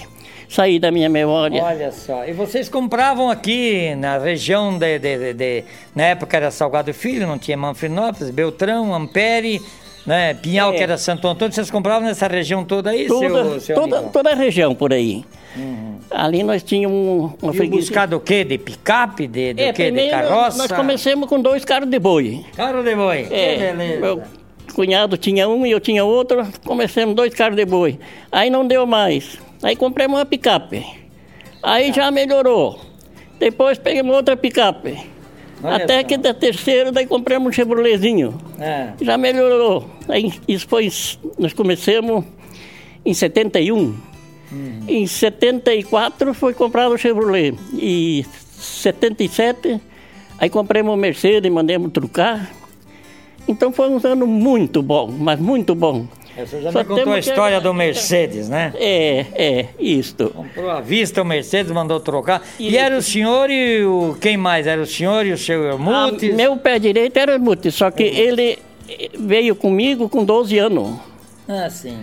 [0.55, 1.61] sair da minha memória.
[1.61, 5.63] Olha só, e vocês compravam aqui na região de, de- de- de-
[5.93, 9.61] na época era Salgado Filho, não tinha Manfrinópolis, Beltrão, Ampere,
[10.05, 10.77] né, Pinhal É.
[10.77, 14.31] que era Santo Antônio, vocês compravam nessa região toda aí, toda, seu, seu toda, toda
[14.31, 15.25] a região por aí.
[16.11, 17.81] Ali nós tínhamos um- uma E freguesia.
[17.81, 18.43] buscar do quê?
[18.43, 19.25] De picape?
[19.27, 19.89] De, de É, quê?
[19.91, 20.57] De carroça?
[20.57, 22.45] nós começamos com dois carros de boi.
[22.55, 24.21] Carro de boi, É, meu
[24.73, 27.97] cunhado tinha um e eu tinha outro, começamos dois carros de boi.
[28.31, 29.37] Aí não deu mais.
[29.63, 30.85] Aí compramos uma picape.
[31.61, 32.79] Aí já melhorou.
[33.39, 34.97] Depois pegamos outra picape.
[35.63, 36.07] Olha Até só.
[36.07, 38.37] que da terceira, daí compramos um Chevroletzinho.
[38.59, 38.89] É.
[39.01, 39.89] Já melhorou.
[40.07, 40.91] Aí isso foi,
[41.39, 42.23] nós começamos
[43.03, 43.95] em 71.
[44.87, 47.55] Em 74 foi comprado o Chevrolet.
[47.73, 48.25] E
[48.57, 49.81] 77,
[50.37, 52.51] aí compramos um Mercedes, mandamos trucar.
[53.47, 56.07] Então foi um ano muito bom, mas muito bom.
[56.37, 58.73] Você já Só me contou a temos que- história do Mercedes, né?
[58.75, 60.29] É, é, isto.
[60.29, 62.41] Comprou à vista o Mercedes, mandou trocar.
[62.59, 62.77] E Isso.
[62.77, 64.17] era o senhor e o...
[64.19, 64.67] Quem mais?
[64.67, 66.35] Era o senhor e o seu Ah, Hermutes?
[66.35, 68.59] meu pé direito era Hermutes, só que ele
[69.17, 70.97] veio comigo com 12 anos.
[71.47, 71.99] Ah, sim.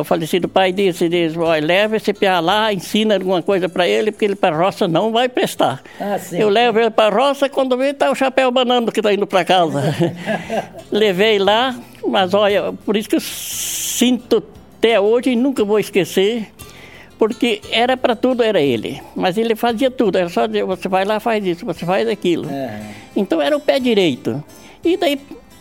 [0.00, 4.10] O falecido pai disse, disse olha, leva esse piá lá, ensina alguma coisa para ele,
[4.10, 5.82] porque ele para a roça não vai prestar.
[6.00, 6.16] Ah.
[6.32, 9.26] Eu levo ele para a roça, quando vê, tá o chapéu banando que está indo
[9.26, 9.82] para casa.
[10.90, 11.74] Levei lá,
[12.06, 14.42] mas olha, por isso que eu sinto
[14.78, 16.48] até hoje e nunca vou esquecer,
[17.18, 19.00] porque era para tudo, era ele.
[19.14, 22.48] Mas ele fazia tudo, era só dizer, você vai lá, faz isso, você faz aquilo.
[22.50, 22.80] É.
[23.14, 24.42] Então era o pé direito.
[24.84, 25.18] E daí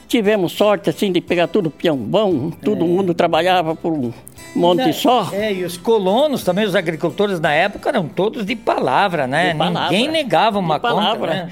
[0.07, 4.13] tivemos sorte assim de pegar tudo peão bom, todo mundo trabalhava por um
[4.55, 5.29] monte só.
[5.33, 9.51] É, e os colonos também, os agricultores na época eram todos de palavra, né?
[9.51, 9.91] De palavra.
[9.91, 11.27] Ninguém negava uma palavra.
[11.27, 11.51] conta, né?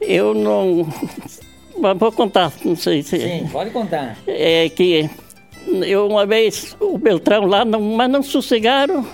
[0.00, 0.86] Eu não.
[1.96, 3.18] Vou contar, não sei se.
[3.18, 4.16] Sim, pode contar.
[4.26, 5.10] É que
[5.86, 9.06] eu uma vez, o Beltrão lá, não, mas não sossegaram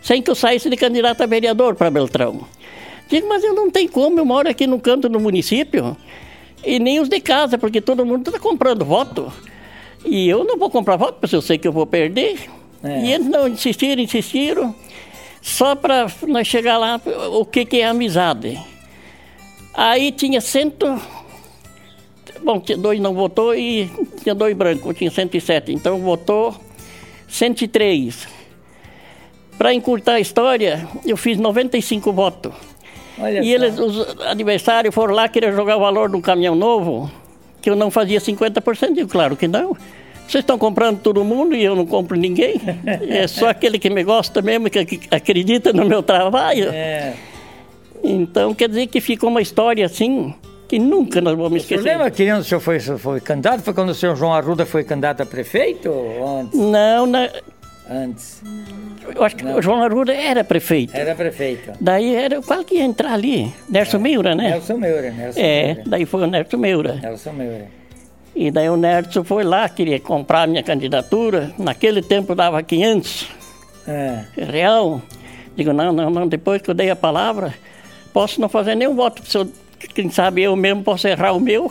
[0.00, 2.40] sem que eu saísse de candidato a vereador para Beltrão.
[3.08, 5.96] Digo, mas eu não tenho como, eu moro aqui no canto do município
[6.64, 9.32] e nem os de casa, porque todo mundo está comprando voto.
[10.04, 12.48] E eu não vou comprar voto, porque eu sei que eu vou perder.
[12.82, 13.04] É.
[13.04, 14.74] E eles não insistiram, insistiram,
[15.42, 17.00] só para nós chegar lá,
[17.32, 18.60] o que, que é amizade.
[19.74, 21.00] Aí tinha cento.
[22.42, 23.90] Bom, tinha dois não votou e
[24.22, 25.72] tinha dois brancos, tinha 107.
[25.72, 26.54] Então votou
[27.28, 28.28] 103.
[29.58, 32.52] Para encurtar a história, eu fiz 95 votos.
[33.18, 33.50] Olha E só.
[33.64, 37.10] eles, os adversários foram lá querer jogar o valor do caminhão novo,
[37.62, 38.94] que eu não fazia 50%.
[38.94, 39.76] Digo, claro que não.
[40.28, 42.60] Vocês estão comprando todo mundo e eu não compro ninguém.
[43.08, 46.68] É só aquele que me gosta mesmo, que ac- acredita no meu trabalho.
[46.72, 47.14] É.
[48.02, 50.34] Então, quer dizer que ficou uma história assim,
[50.68, 51.82] que nunca nós vamos esquecer.
[51.84, 53.62] lembra que ano o senhor foi, foi candidato?
[53.62, 55.90] Foi quando o senhor João Arruda foi candidato a prefeito?
[56.40, 56.58] Antes?
[56.58, 57.30] Não, na-
[57.88, 58.42] Antes.
[59.14, 60.92] eu acho que o João Arruda era prefeito.
[60.96, 61.72] Era prefeito.
[61.80, 63.54] Daí era qual que ia entrar ali?
[63.68, 64.50] Nerso Meura, né?
[64.50, 65.10] Nelson Meura.
[65.12, 65.82] Nelson É, Meura.
[65.86, 66.94] daí foi o Nerso Meura.
[67.00, 67.66] Nelson Meura.
[68.34, 71.52] E daí o Nerso foi lá, queria comprar a minha candidatura.
[71.58, 73.28] Naquele tempo dava 500
[73.86, 74.24] É.
[74.36, 75.00] real.
[75.54, 77.54] Digo, não, não, não, depois que eu dei a palavra,
[78.12, 79.22] posso não fazer nenhum voto.
[79.94, 81.70] Quem sabe eu mesmo posso errar o meu,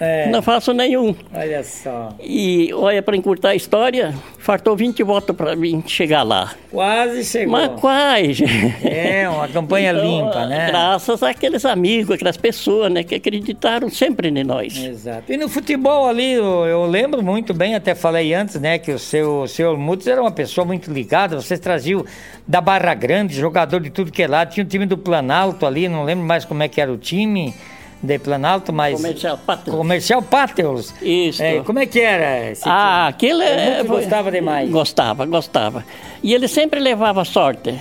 [0.00, 0.28] É.
[0.30, 1.14] não faço nenhum.
[1.34, 2.14] Olha só.
[2.20, 6.54] E olha, para encurtar a história, faltou 20 votos para mim chegar lá.
[6.70, 7.52] Quase chegou.
[7.52, 8.44] Mas quase.
[8.82, 10.68] É, uma campanha Então, limpa, né?
[10.68, 14.76] Graças àqueles amigos, aquelas pessoas, né, que acreditaram sempre em nós.
[14.76, 15.30] Exato.
[15.30, 18.98] E no futebol ali, eu, eu lembro muito bem, até falei antes, né, que o
[18.98, 21.36] seu, o seu Mutz era uma pessoa muito ligada.
[21.36, 22.04] Vocês traziam
[22.46, 24.46] da Barra Grande, jogador de tudo que é lá.
[24.46, 27.54] Tinha o time do Planalto ali, não lembro mais como é que era o time
[28.02, 28.94] de Planalto, mas.
[28.96, 29.76] Comercial Pátria.
[29.76, 30.94] Comercial Páteos.
[31.02, 31.42] Isso.
[31.42, 33.82] É, como é que era esse Ah, aquele O é.
[33.84, 34.70] Gostava demais.
[34.70, 35.84] Gostava, gostava.
[36.22, 37.74] E ele sempre levava sorte.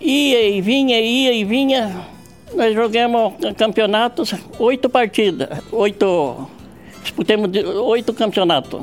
[0.00, 2.04] Ia e vinha, ia e vinha.
[2.54, 6.48] Nós jogamos campeonatos, oito partidas, oito.
[7.02, 8.82] Disputamos de- oito campeonatos.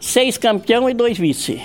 [0.00, 1.60] Seis campeão e dois vice.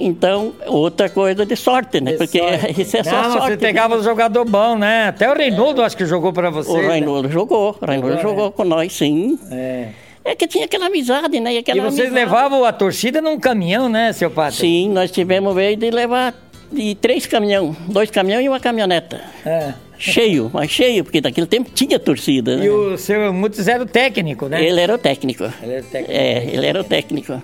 [0.00, 2.12] Então, outra coisa de sorte, né?
[2.12, 2.80] De Porque sorte.
[2.80, 3.48] isso é só Não, sorte.
[3.48, 5.08] Você pegava um jogador bom, né?
[5.08, 6.70] Até o Reinaldo acho que jogou para você.
[6.70, 6.88] O né?
[6.88, 9.38] Raimundo jogou, o Raimundo Jogou, jogou com nós, sim.
[9.50, 9.88] É.
[10.24, 11.58] É que tinha aquela amizade, né?
[11.58, 12.14] aquela E vocês amizade.
[12.14, 14.56] levavam a torcida num caminhão, né, seu Pato?
[14.56, 16.34] Sim, nós tivemos vez de levar
[16.70, 19.20] de três caminhão, dois caminhões e uma caminhoneta.
[19.44, 19.72] É.
[19.98, 22.56] Cheio, mas cheio, porque naquele tempo tinha torcida.
[22.56, 22.64] Né?
[22.66, 24.64] E o seu Mutz era o técnico, né?
[24.64, 25.44] Ele era o técnico.
[25.62, 26.12] Ele era o técnico.
[26.12, 27.42] É, ele era o técnico.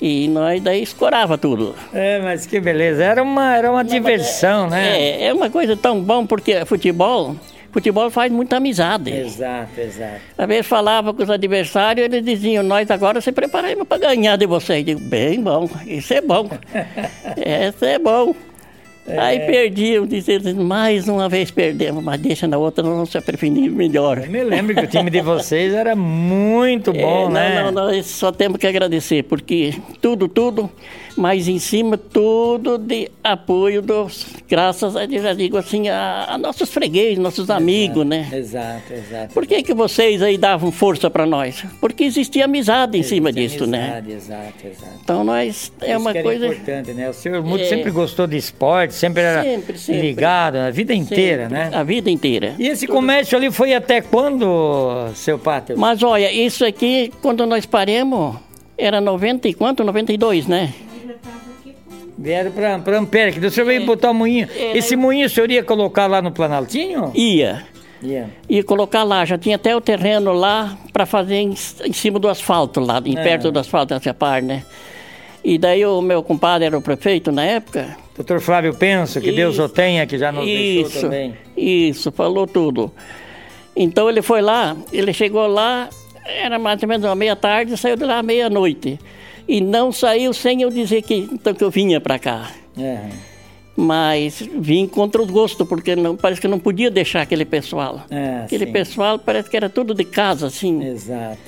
[0.00, 1.74] E nós daí escorava tudo.
[1.92, 3.04] É, mas que beleza.
[3.04, 4.98] Era uma, era uma diversão, né?
[4.98, 7.36] É, é uma coisa tão bom, porque futebol,
[7.70, 9.10] futebol faz muita amizade.
[9.10, 10.20] Exato, exato.
[10.38, 14.46] Às vezes falava com os adversários, eles diziam, nós agora se preparamos para ganhar de
[14.46, 14.84] vocês.
[14.84, 16.48] Digo, bem bom, isso é bom.
[17.36, 18.34] Essa é bom.
[19.18, 24.18] Aí perdiam, diziam, mais uma vez perdemos, mas deixa na outra, nós se prevenir melhor.
[24.18, 27.62] Eu me lembro que o time de vocês era muito É, bom, não, né?
[27.62, 30.68] não, nós só temos que agradecer, porque tudo, tudo,
[31.16, 36.70] mas em cima tudo de apoio dos, graças a, já digo assim, a, a nossos
[36.70, 38.28] fregueses, nossos amigos, né?
[38.32, 39.34] Exato, exato.
[39.34, 41.64] Por que, que vocês aí davam força para nós?
[41.80, 43.98] Porque existia amizade em cima Existe disso, né?
[43.98, 44.92] amizade, Exato, exato.
[45.02, 47.08] Então nós é Isso uma coisa importante, né?
[47.08, 47.68] O senhor Mutz É.
[47.68, 50.02] sempre gostou de esporte, sempre era Sempre, sempre.
[50.02, 51.70] ligado, a vida inteira, sempre, né?
[51.72, 52.54] A vida inteira.
[52.58, 55.78] E esse comércio ali foi até quando, seu Pato?
[55.78, 58.36] Mas olha, isso aqui quando nós paremos
[58.76, 59.84] era 90 e quanto?
[59.84, 60.72] 92, né?
[62.22, 64.46] Vieram para pra Ampere, que o senhor veio botar o moinho.
[64.54, 67.10] É, Esse moinho o senhor ia colocar lá no Planaltinho?
[67.14, 67.64] Ia.
[68.02, 68.28] Ia.
[68.48, 71.54] Ia colocar lá, já tinha até o terreno lá para fazer em,
[71.84, 73.22] em cima do asfalto lá, em É.
[73.22, 74.62] perto do asfalto essa parte, né?
[75.42, 77.96] E daí o meu compadre era o prefeito na época.
[78.14, 79.64] Doutor Flávio Penso, que Deus Isso.
[79.64, 81.34] o tenha, que já nos deixou Isso, também.
[81.56, 82.92] isso, falou tudo.
[83.74, 85.88] Então ele foi lá, ele chegou lá,
[86.26, 88.98] era mais ou menos uma meia-tarde, saiu de lá meia-noite.
[89.46, 92.50] E não saiu sem eu dizer que, então, que eu vinha para cá.
[92.78, 93.08] É.
[93.76, 98.02] Mas vim contra os gostos, porque não, parece que não podia deixar aquele pessoal.
[98.10, 98.72] É, aquele sim.
[98.72, 100.84] pessoal parece que era tudo de casa, assim.
[100.84, 101.38] Exato.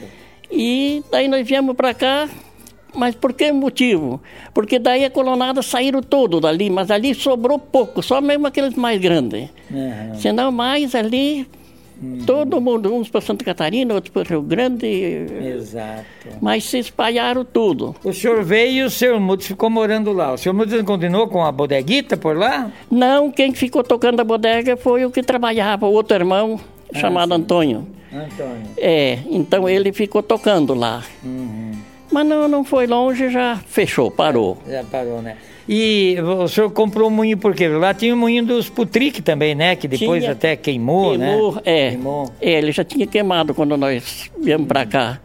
[0.50, 2.28] E daí nós viemos para cá,
[2.94, 4.20] mas por que motivo?
[4.52, 9.00] Porque daí a colonada saíram todo dali, mas ali sobrou pouco, só mesmo aqueles mais
[9.00, 9.48] grandes.
[9.70, 10.14] Aham.
[10.14, 11.46] Senão mais ali,
[12.26, 16.04] todo mundo, uns para Santa Catarina, outros para Rio Grande, Exato.
[16.40, 17.94] mas se espalharam tudo.
[18.04, 20.32] O senhor veio e o senhor Mutz ficou morando lá.
[20.32, 22.70] O senhor Mutz continuou com a bodeguita por lá?
[22.90, 26.60] Não, quem ficou tocando a bodega foi o que trabalhava, o outro irmão,
[26.94, 27.86] chamado Antônio.
[28.12, 28.62] Antônio.
[28.76, 31.02] É, então ele ficou tocando lá.
[32.10, 34.58] Mas não, não foi longe, já fechou, parou.
[34.68, 35.36] Já parou, né?
[35.68, 37.68] E o senhor comprou um moinho por quê?
[37.68, 39.76] Lá tinha o moinho dos Putric também, né?
[39.76, 40.32] Que depois Tinha.
[40.32, 41.60] até queimou, Queimou, né?
[41.64, 41.90] é.
[41.90, 42.32] Queimou.
[42.40, 45.20] É, ele já tinha queimado quando nós viemos para cá.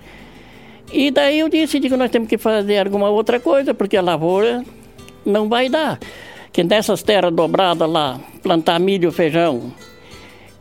[0.93, 4.63] E daí eu disse que nós temos que fazer alguma outra coisa, porque a lavoura
[5.26, 6.00] não vai dar.
[6.54, 9.71] Que nessas terras dobradas lá, plantar milho, feijão,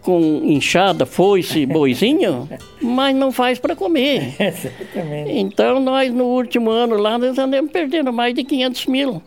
[0.07, 2.49] com enxada, foice, boizinho,
[2.81, 4.37] mas não faz para comer.
[4.39, 5.33] Exatamente.
[5.33, 9.21] Então, nós, no último ano lá, nós andamos perdendo mais de 500 mil.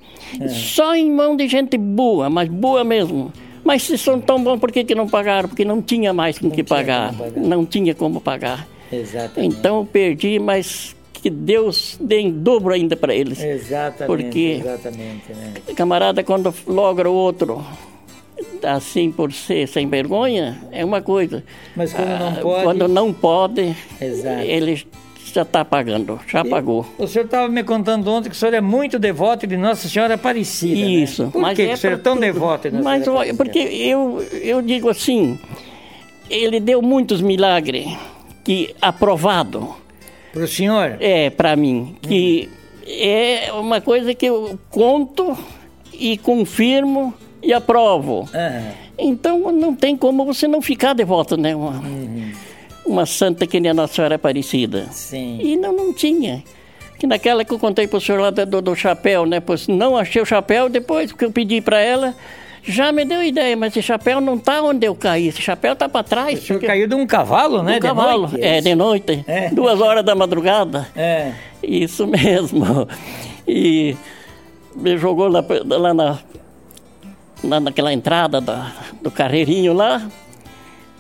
[0.48, 3.34] Só em mão de gente boa, mas boa mesmo.
[3.62, 5.50] Mas se são tão bons, por que, que não pagaram?
[5.50, 7.14] Porque não tinha mais com que tinha pagar.
[7.14, 7.42] pagar.
[7.42, 8.66] Não tinha como pagar.
[8.92, 9.54] Exatamente.
[9.58, 13.44] Então, perdi, mas que Deus dê em dobro ainda para eles.
[13.44, 14.08] Exatamente.
[14.08, 15.54] Porque- Exatamente, né?
[15.76, 17.62] Camarada, quando logra o outro
[18.64, 21.44] assim por ser sem vergonha, é uma coisa.
[21.76, 24.42] Mas quando não Ah, pode- Quando não pode, Exato.
[24.42, 24.86] ele
[25.32, 26.86] já está pagando, já pagou.
[26.98, 30.16] O senhor estava me contando ontem que o senhor é muito devoto de Nossa Senhora
[30.16, 30.74] Aparecida.
[30.74, 30.82] né?
[30.82, 31.30] Isso.
[31.32, 32.22] Por que, que o senhor é tão tudo.
[32.24, 33.44] devoto de Nossa Mas Senhora Aparecida?
[33.44, 35.38] porque eu, eu digo assim,
[36.30, 37.86] ele deu muitos milagres
[38.44, 39.76] que aprovado
[40.34, 40.98] Para o senhor?
[41.00, 42.50] é para mim, que
[42.88, 45.38] é uma coisa que eu conto
[45.94, 48.28] e confirmo e aprovo.
[48.34, 48.72] Aham.
[48.98, 51.56] Então não tem como você não ficar devoto, né?
[51.56, 51.82] Uma,
[52.86, 54.88] uma santa que nem a Nossa Senhora Aparecida.
[54.92, 55.40] Sim.
[55.42, 56.44] E não, não tinha.
[56.98, 59.40] Que naquela que eu contei para o senhor lá do, do chapéu, né?
[59.40, 62.14] Pois não achei o chapéu, depois que eu pedi para ela,
[62.62, 65.88] já me deu ideia, mas esse chapéu não tá onde eu caí, esse chapéu tá
[65.88, 66.40] para trás.
[66.40, 67.72] O senhor porque- caiu de um cavalo, né?
[67.72, 68.42] um de cavalo, noite?
[68.44, 69.48] é, de noite, É.
[69.50, 70.90] duas horas da madrugada.
[70.94, 71.32] É.
[71.64, 72.86] Isso mesmo.
[73.48, 73.96] E
[74.76, 76.20] me jogou lá, lá na,
[77.44, 78.72] na- naquela entrada da-
[79.02, 80.02] do carreirinho lá.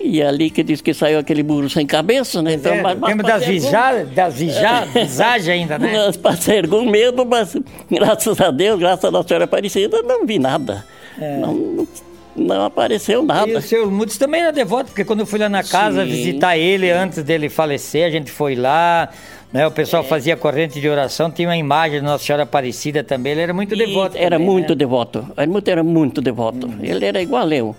[0.02, 2.54] E ali que diz que saiu aquele burro sem cabeça, né?
[2.54, 4.88] Então, mas- mas Lembra das visagens, das vija-
[5.52, 5.92] ainda, né?
[6.06, 7.56] Nós passei algum medo, mas
[7.92, 10.86] graças a Deus, graças a Nossa Senhora Aparecida, não vi nada.
[11.18, 11.88] Não, não,
[12.34, 13.58] não apareceu E nada.
[13.58, 16.10] o senhor Mutz também era devoto, porque quando eu fui lá na casa Sim.
[16.12, 19.10] visitar ele antes dele falecer, a gente foi lá,
[19.52, 19.66] né?
[19.66, 19.74] O É.
[19.74, 23.54] pessoal fazia corrente de oração, tinha uma imagem da Nossa Senhora Aparecida também, ele era
[23.54, 24.18] muito devoto.
[24.18, 24.76] era também, muito né?
[24.76, 25.28] devoto.
[25.38, 26.70] O Helmut era muito devoto.
[26.82, 27.76] Ele era igual eu.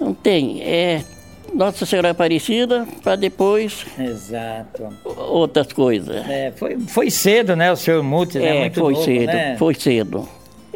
[0.00, 0.62] Não tem.
[0.62, 1.02] É
[1.52, 4.88] Nossa Senhora Aparecida para depois Exato.
[5.04, 6.16] outras coisas.
[6.28, 8.56] É, foi, foi cedo, né, o senhor Mutz, né?
[8.56, 9.56] É, Muito foi novo, cedo, né?
[9.58, 10.28] foi cedo.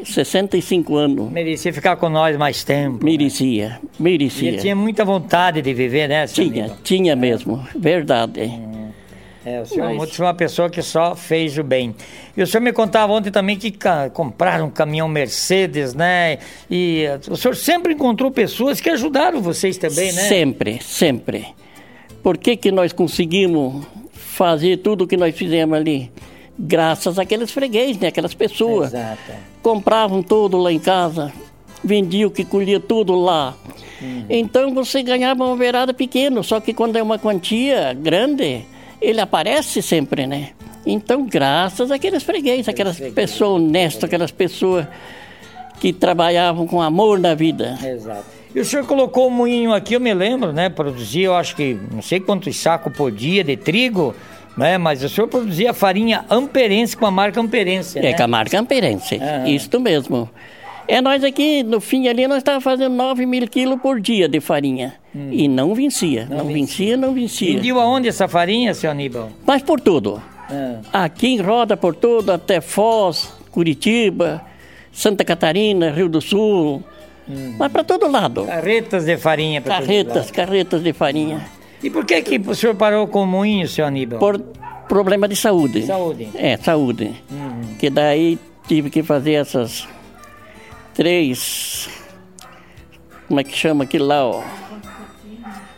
[0.02, 1.30] 65 anos.
[1.30, 3.02] Merecia ficar com nós mais tempo.
[3.04, 4.48] Merecia, E merecia.
[4.48, 6.76] ele tinha muita vontade de viver, né, Tinha, amigo?
[6.82, 8.52] tinha mesmo, verdade.
[9.44, 11.94] É, o senhor Mas- foi uma pessoa que só fez o bem.
[12.36, 13.72] E o senhor me contava ontem também que
[14.12, 16.38] compraram um caminhão Mercedes, né?
[16.70, 20.22] E eh, o senhor sempre encontrou pessoas que ajudaram vocês também, né?
[20.22, 21.46] Sempre, sempre.
[22.22, 26.10] Por que, que nós conseguimos fazer tudo o que nós fizemos ali?
[26.58, 28.08] Graças àqueles freguês, né?
[28.08, 28.94] Aquelas pessoas.
[28.94, 29.32] Exato.
[29.62, 31.32] Compravam tudo lá em casa,
[31.82, 33.54] vendiam que colhia tudo lá.
[34.28, 38.64] Então você ganhava uma verada pequena, só que quando é uma quantia grande,
[39.04, 40.50] ele aparece sempre, né?
[40.86, 44.86] Então, graças àqueles freguês, aquelas pessoas honestas, aquelas pessoas
[45.80, 47.78] que trabalhavam com amor na vida.
[47.82, 48.24] Exato.
[48.54, 50.68] E o senhor colocou o moinho aqui, eu me lembro, né?
[50.68, 54.14] Produzia, eu acho que não sei quantos sacos por dia de trigo,
[54.56, 54.78] né?
[54.78, 58.10] Mas o senhor produzia farinha amperense com a marca amperense, né?
[58.10, 59.48] É, com a marca Amperense, Aham.
[59.48, 60.30] isso mesmo.
[60.86, 64.40] É, nós aqui, no fim ali, nós estávamos fazendo 9 mil quilos por dia de
[64.40, 64.94] farinha.
[65.14, 67.54] E não vencia, não, vencia, não vencia.
[67.54, 69.30] Vendiu aonde essa farinha, seu Aníbal?
[69.46, 70.20] Mas por tudo.
[70.50, 74.42] Ah, Aqui em Roda, por tudo, até Foz, Curitiba,
[74.92, 76.82] Santa Catarina, Rio do Sul.
[77.58, 78.44] Mas para todo lado.
[78.44, 79.60] carretas de farinha.
[79.62, 81.46] Carretas, carretas de farinha.
[81.82, 84.18] E por que que o senhor parou com o moinho, seu Aníbal?
[84.18, 84.38] Por
[84.88, 85.82] problema de saúde.
[85.86, 86.28] Saúde.
[86.34, 87.12] É, saúde.
[87.30, 87.76] Uhum.
[87.78, 89.86] Que daí tive que fazer essas
[90.94, 91.88] três.
[93.28, 94.42] Como é que chama aquilo lá, ó?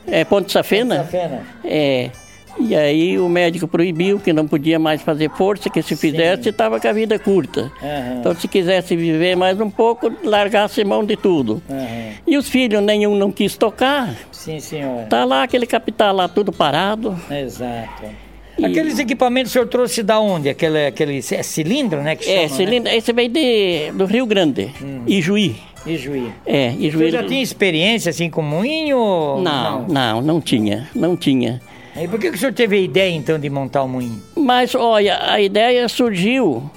[0.06, 0.98] É Ponte Safena?
[0.98, 1.46] Safena.
[1.64, 2.10] É.
[2.58, 6.80] E aí o médico proibiu que não podia mais fazer força, que se fizesse estava
[6.80, 7.70] com a vida curta.
[7.82, 8.16] Aham.
[8.20, 11.62] Então se quisesse viver mais um pouco, largasse mão de tudo.
[11.68, 12.12] Aham.
[12.26, 14.14] E os filhos nenhum não quis tocar.
[14.32, 15.04] Sim, senhor.
[15.06, 17.18] Tá lá aquele capital lá tudo parado.
[17.30, 18.25] Exato.
[18.58, 20.48] E- Aqueles equipamentos o senhor trouxe da onde?
[20.48, 22.12] Aquele, aquele é cilindro, né?
[22.14, 24.70] É, chama, cilindro, esse veio de, do Rio Grande,
[25.06, 25.48] Ijuí.
[25.84, 25.92] Né?
[25.92, 26.32] Ijuí.
[26.44, 27.10] É, Ijuí.
[27.10, 28.98] senhor já tinha experiência assim com moinho?
[28.98, 31.60] ou Não, não, não tinha, não tinha.
[31.98, 34.20] E por que, que o senhor teve a ideia então de montar o moinho?
[34.36, 36.68] Mas olha, a ideia surgiu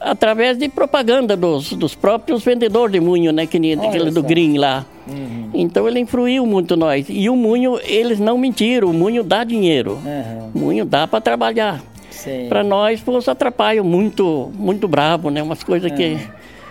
[0.00, 3.46] através de propaganda dos, dos próprios vendedores de munho, né?
[3.46, 4.22] Que Olha aquele do.
[4.22, 4.86] Green lá.
[5.54, 7.06] Então ele influiu muito nós.
[7.08, 9.98] E o munho, eles não mentiram, o munho dá dinheiro.
[10.04, 10.50] Aham.
[10.54, 11.82] O munho dá para trabalhar.
[12.48, 15.42] Para nós, fosse atrapalho muito, muito bravo, né?
[15.42, 16.18] Umas coisas que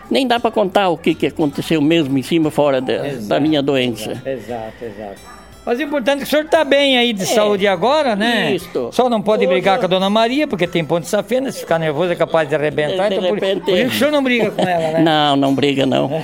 [0.09, 3.41] nem dá para contar o que, que aconteceu mesmo em cima, fora da, da Exato,
[3.41, 4.21] minha doença.
[4.25, 5.36] Exato, exato.
[5.67, 8.51] Mas o importante é que o senhor está bem aí de saúde agora, né?
[8.51, 8.55] É.
[8.55, 8.89] Isso.
[8.93, 11.59] Só não pode Hoje brigar com a dona Maria, porque tem ponto de safena, se
[11.59, 13.09] ficar nervoso é capaz de arrebentar.
[13.09, 15.01] De então repente- por isso o senhor não briga com ela, né?
[15.03, 16.09] Não, não briga não.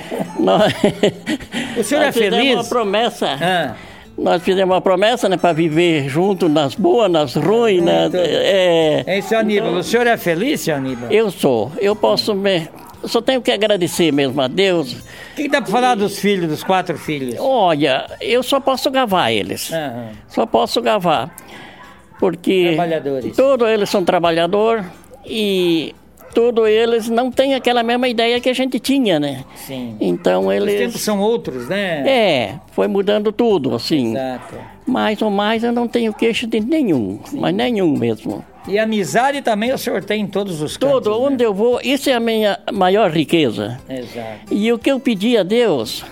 [1.76, 2.54] O senhor é nós fizemos feliz?
[2.54, 3.28] uma promessa.
[3.40, 3.74] Ah,
[4.16, 8.02] Nós fizemos uma promessa, né, para viver junto nas boas, nas ruins, né?
[8.02, 8.16] Muito.
[8.16, 9.72] É, é isso, Aníbal.
[9.74, 11.10] O senhor é feliz, seu Aníbal?
[11.10, 11.70] eu sou.
[11.80, 12.68] Eu posso me,
[13.04, 14.92] eu só tenho que agradecer mesmo a Deus.
[14.94, 17.36] O que, dá para falar dos filhos, dos quatro filhos?
[17.38, 19.70] Olha, eu só posso gavar eles.
[19.70, 20.08] Aham.
[20.26, 21.34] Só posso gavar.
[22.18, 23.36] Porque Trabalhadores.
[23.36, 24.86] todos eles são trabalhadores
[25.26, 25.94] e
[26.32, 29.44] todos eles não têm aquela mesma ideia que a gente tinha, né?
[29.54, 29.96] Sim.
[30.00, 30.74] Então Os eles.
[30.78, 32.08] tempos são outros, né?
[32.08, 34.12] É, foi mudando tudo, assim.
[34.12, 34.54] Exato.
[34.86, 38.42] Mais ou mais eu não tenho queixa de nenhum, mas nenhum mesmo.
[38.66, 41.26] E amizade também o senhor tem em todos os cantos, Todo, né?
[41.26, 43.78] onde eu vou, isso é a minha maior riqueza.
[43.88, 44.52] Exato.
[44.52, 46.04] E o que eu pedi a Deus,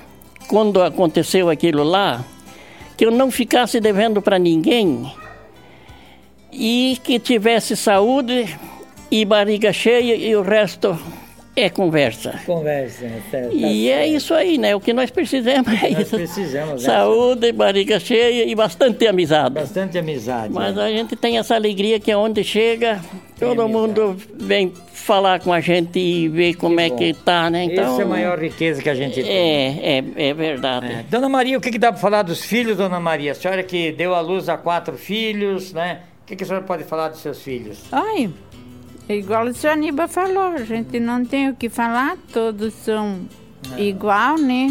[0.48, 2.22] quando aconteceu aquilo lá,
[2.96, 5.10] que eu não ficasse devendo para ninguém
[6.52, 8.54] e que tivesse saúde
[9.10, 10.98] e barriga cheia e o resto
[11.54, 12.40] é conversa.
[12.46, 13.22] Conversa, né?
[13.30, 14.14] Tá- tá E é certo.
[14.16, 14.74] isso aí, né?
[14.74, 16.16] O que nós precisamos é Nós isso.
[16.16, 16.88] precisamos, né?
[16.88, 19.54] Saúde, barriga cheia e bastante amizade.
[19.54, 20.52] Bastante amizade.
[20.52, 20.82] Mas né?
[20.84, 23.00] a gente tem essa alegria que onde chega,
[23.38, 23.72] todo amizade.
[23.72, 26.96] mundo vem falar com a gente e ver como é bom.
[26.96, 27.64] que tá, né?
[27.64, 29.30] Então, Essa é a maior riqueza que a gente tem.
[29.30, 30.86] é, é, é verdade.
[30.86, 31.04] É.
[31.10, 33.32] Dona Maria, o que, que dá para falar dos filhos, Dona Maria?
[33.32, 36.00] A senhora que deu à luz a quatro filhos, né?
[36.22, 37.80] O que, que a senhora pode falar dos seus filhos?
[37.90, 38.30] Ai,
[39.12, 43.20] é igual o senhor Aníbal falou, a gente não tem o que falar, todos são
[43.76, 44.68] igual, né?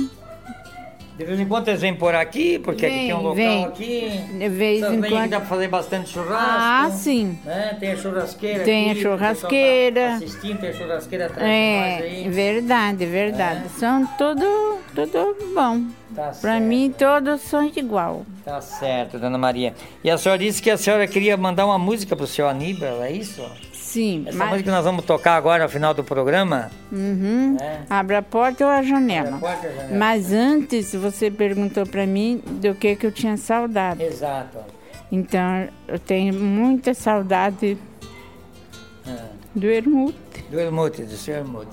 [1.18, 3.66] De vez em quando eles vêm por aqui, porque aqui Vem, tem um local vem.
[3.66, 4.10] aqui.
[4.40, 5.30] De vez Vocês em aqui quando.
[5.30, 6.40] dá para fazer bastante churrasco.
[6.50, 7.38] Ah, sim.
[7.46, 7.78] Né?
[7.80, 10.14] Tem a churrasqueira Tem a aqui, pessoal tá churrasqueira.
[10.16, 12.30] Assistindo, tem a churrasqueira atrás É, aí.
[12.30, 13.70] verdade, verdade.
[13.78, 15.82] São tudo, tudo bom.
[16.16, 16.64] Tá Pra certo.
[16.64, 18.26] mim, todos são igual.
[18.44, 19.76] Tá certo, Dona Maria.
[20.04, 23.12] E a senhora disse que a senhora queria mandar uma música pro seu Aníbal, é
[23.12, 23.44] isso?
[23.92, 24.48] Sim, Essa mas...
[24.50, 26.72] música que nós vamos tocar agora no final do programa?
[26.92, 27.58] Uhum.
[27.60, 27.80] É.
[27.90, 29.36] Abre a porta ou a janela.
[29.36, 29.98] Abre a porta ou a janela.
[29.98, 34.02] Mas antes, você perguntou pra mim do que, que eu tinha saudade.
[34.02, 34.60] Exato.
[35.12, 37.78] Então, eu tenho muita saudade
[39.06, 39.26] Ah.
[39.54, 40.18] do Hermute.
[40.50, 41.68] Do Helmut, do senhor Helmut.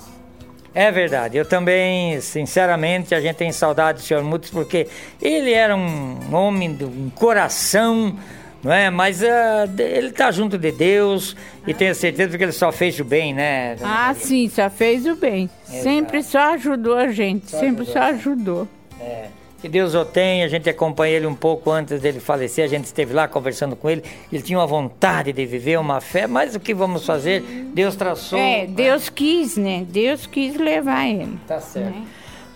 [0.74, 4.86] É verdade, eu também, sinceramente, a gente tem saudade do senhor Helmut porque
[5.22, 8.16] ele era um homem de um coração,
[8.62, 8.90] não é?
[8.90, 11.36] Mas ah, de- ele está junto de Deus
[11.66, 13.76] e tenho certeza que ele só fez o bem, né?
[13.82, 15.48] Ah, sim, só fez o bem.
[15.64, 17.92] Sempre só ajudou a gente, Só sempre ajudou.
[17.92, 18.68] só ajudou.
[19.00, 19.26] É.
[19.60, 22.84] Que Deus o tenha, a gente acompanha ele um pouco antes dele falecer, a gente
[22.84, 26.60] esteve lá conversando com ele, ele tinha uma vontade de viver uma fé, mas o
[26.60, 27.40] que vamos fazer?
[27.74, 28.38] Deus traçou.
[28.38, 28.66] É, né?
[28.68, 29.84] Deus quis, né?
[29.88, 31.36] Deus quis levar ele.
[31.48, 31.92] Tá certo.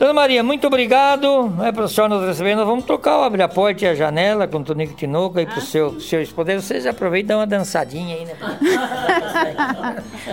[0.02, 2.56] Dona Maria, muito obrigado não é, para o senhor nos receber.
[2.56, 5.46] Nós vamos tocar o Abre a Porta e a Janela com o Tonico Tinoco aí
[5.46, 6.60] para o seu, seu esposo.
[6.60, 8.34] Vocês aproveitam e dão uma dançadinha aí, né?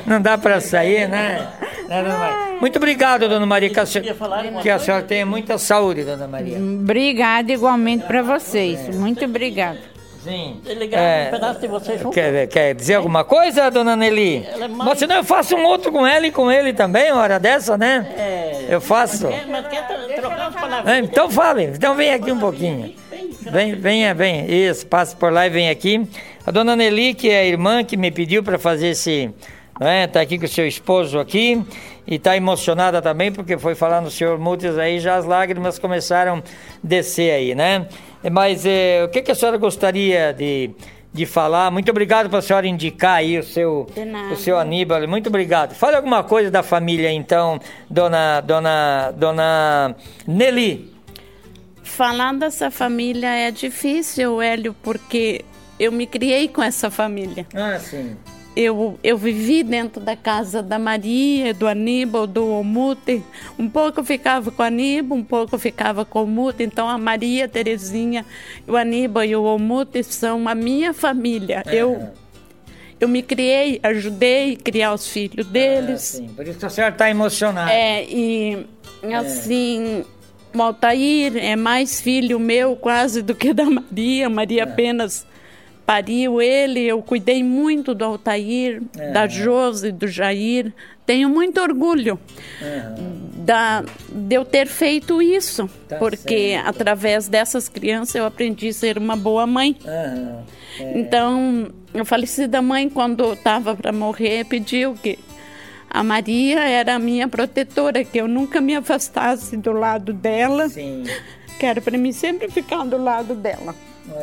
[0.08, 1.48] Não dá para sair, né?
[1.88, 2.58] Né?
[2.60, 3.70] Muito obrigado, Dona Maria.
[3.70, 4.16] Que a, senhora,
[4.60, 6.58] que a senhora tenha muita saúde, Dona Maria.
[6.58, 8.96] Obrigada igualmente para vocês.
[8.96, 9.89] Muito obrigada.
[10.24, 10.60] Sim.
[10.66, 12.14] Ele grava um pedaço de vocês junto.
[12.14, 14.46] Quer, quer dizer alguma coisa, dona Nelly?
[14.46, 17.22] É mais- Mas senão eu faço um outro com ela e com ele também, uma
[17.22, 18.06] hora dessa, né?
[18.18, 18.66] É.
[18.70, 19.28] Eu faço.
[19.28, 20.94] É, mas quer tro- trocar as palavras?
[20.94, 22.94] É, Então fale, então vem aqui um pouquinho.
[23.42, 24.46] Vem, venha, venha.
[24.46, 26.06] Isso, passa por lá e vem aqui.
[26.46, 29.32] A dona Nelly, que é a irmã que me pediu para fazer esse.
[29.80, 31.64] Né, tá aqui com o seu esposo aqui
[32.06, 36.40] e está emocionada também porque foi falar no senhor Mutes aí, já as lágrimas começaram
[36.40, 36.42] a
[36.84, 37.88] descer aí, né?
[38.32, 40.72] Mas eh, o que, que a senhora gostaria de,
[41.14, 41.72] de falar?
[41.72, 43.88] Muito obrigado para a senhora indicar aí o seu,
[44.32, 45.08] o seu Aníbal.
[45.08, 45.74] Muito obrigado.
[45.74, 47.60] Fale alguma coisa da família então,
[47.90, 49.96] dona, dona, dona
[50.28, 50.94] Nelly.
[51.84, 55.44] Falar dessa família é difícil, Hélio, porque
[55.80, 57.48] eu me criei com essa família.
[57.54, 58.16] Ah, sim.
[58.62, 63.24] Eu, eu vivi dentro da casa da Maria, do Aníbal, do Omute.
[63.58, 66.62] Um pouco eu ficava com o Aníbal, um pouco eu ficava com o Omute.
[66.62, 68.26] Então a Maria, a Terezinha,
[68.68, 71.64] o Aníbal e o Omute são a minha família.
[71.66, 71.72] Uhum.
[71.72, 72.10] Eu,
[73.00, 76.16] eu me criei, ajudei a criar os filhos deles.
[76.16, 76.28] Ah, sim.
[76.28, 77.72] Por isso que a senhora está emocionada.
[77.72, 78.68] É, e
[79.16, 80.04] assim,
[80.54, 84.30] o Altair é mais filho meu quase do que da Maria.
[84.30, 85.26] Maria apenas
[85.90, 86.82] pariu ele.
[86.86, 88.80] Eu cuidei muito do Altair,
[89.12, 90.72] da Josi, do Jair.
[91.04, 92.20] Tenho muito orgulho
[93.44, 96.68] da, de eu ter feito isso, Tá porque certo.
[96.70, 99.76] através dessas crianças eu aprendi a ser uma boa mãe.
[99.84, 100.44] Aham.
[100.94, 105.18] Então, a falecida mãe, quando estava para morrer, pediu que
[105.90, 111.04] a Maria era a minha protetora, que eu nunca me afastasse do lado dela, Sim.
[111.60, 113.74] que era para mim sempre ficar do lado dela,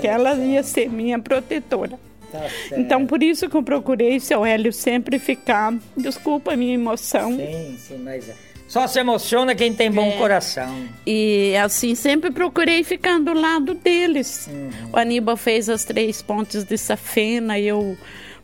[0.00, 1.98] que ela ia ser minha protetora.
[2.30, 2.44] Tá.
[2.76, 5.74] Então, por isso que eu procurei, seu Hélio, sempre ficar.
[5.96, 7.36] Desculpa a minha emoção.
[7.36, 8.28] Sim, sim, mas...
[8.28, 8.34] é.
[8.68, 10.18] Só se emociona quem tem bom É.
[10.18, 10.88] coração.
[11.06, 14.48] E assim, sempre procurei ficar do lado deles.
[14.50, 14.70] Uhum.
[14.92, 17.96] O Aníbal fez as três pontes de safena, eu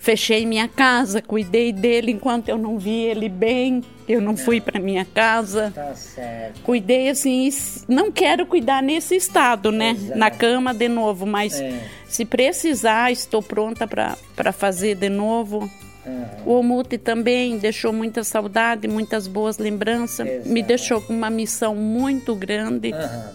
[0.03, 4.81] fechei minha casa, cuidei dele enquanto eu não vi ele bem, eu não fui para
[4.81, 5.71] minha casa.
[5.73, 6.61] Tá certo.
[6.63, 7.49] Cuidei assim,
[7.87, 9.91] não quero cuidar nesse estado, né?
[9.91, 10.19] Exato.
[10.19, 11.85] Na cama de novo, mas É.
[12.09, 15.71] se precisar, estou pronta para fazer de novo.
[16.05, 16.27] Aham.
[16.47, 20.27] O Omute também deixou muita saudade, muitas boas lembranças.
[20.27, 20.63] Me Exato.
[20.67, 23.31] deixou com uma missão muito grande, Aham.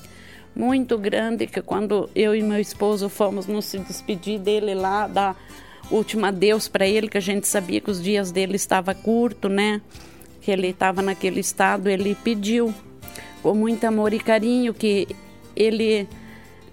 [0.53, 5.33] muito grande, que quando eu e meu esposo fomos nos despedir dele lá, dar
[5.91, 9.81] último adeus para ele, que a gente sabia que os dias dele estavam curto, né?
[10.41, 12.73] Que ele estava naquele estado, ele pediu
[13.41, 15.07] com muito amor e carinho que
[15.55, 16.07] ele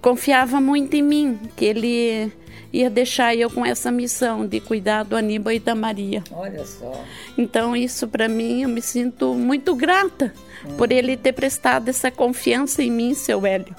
[0.01, 2.33] confiava muito em mim, que ele
[2.73, 6.25] ia deixar eu com essa missão de cuidar do Aníbal e da Maria.
[6.33, 7.05] Olha só.
[7.39, 10.35] Então, isso para mim, eu me sinto muito grata
[10.77, 13.75] por ele ter prestado essa confiança em mim, seu Hélio.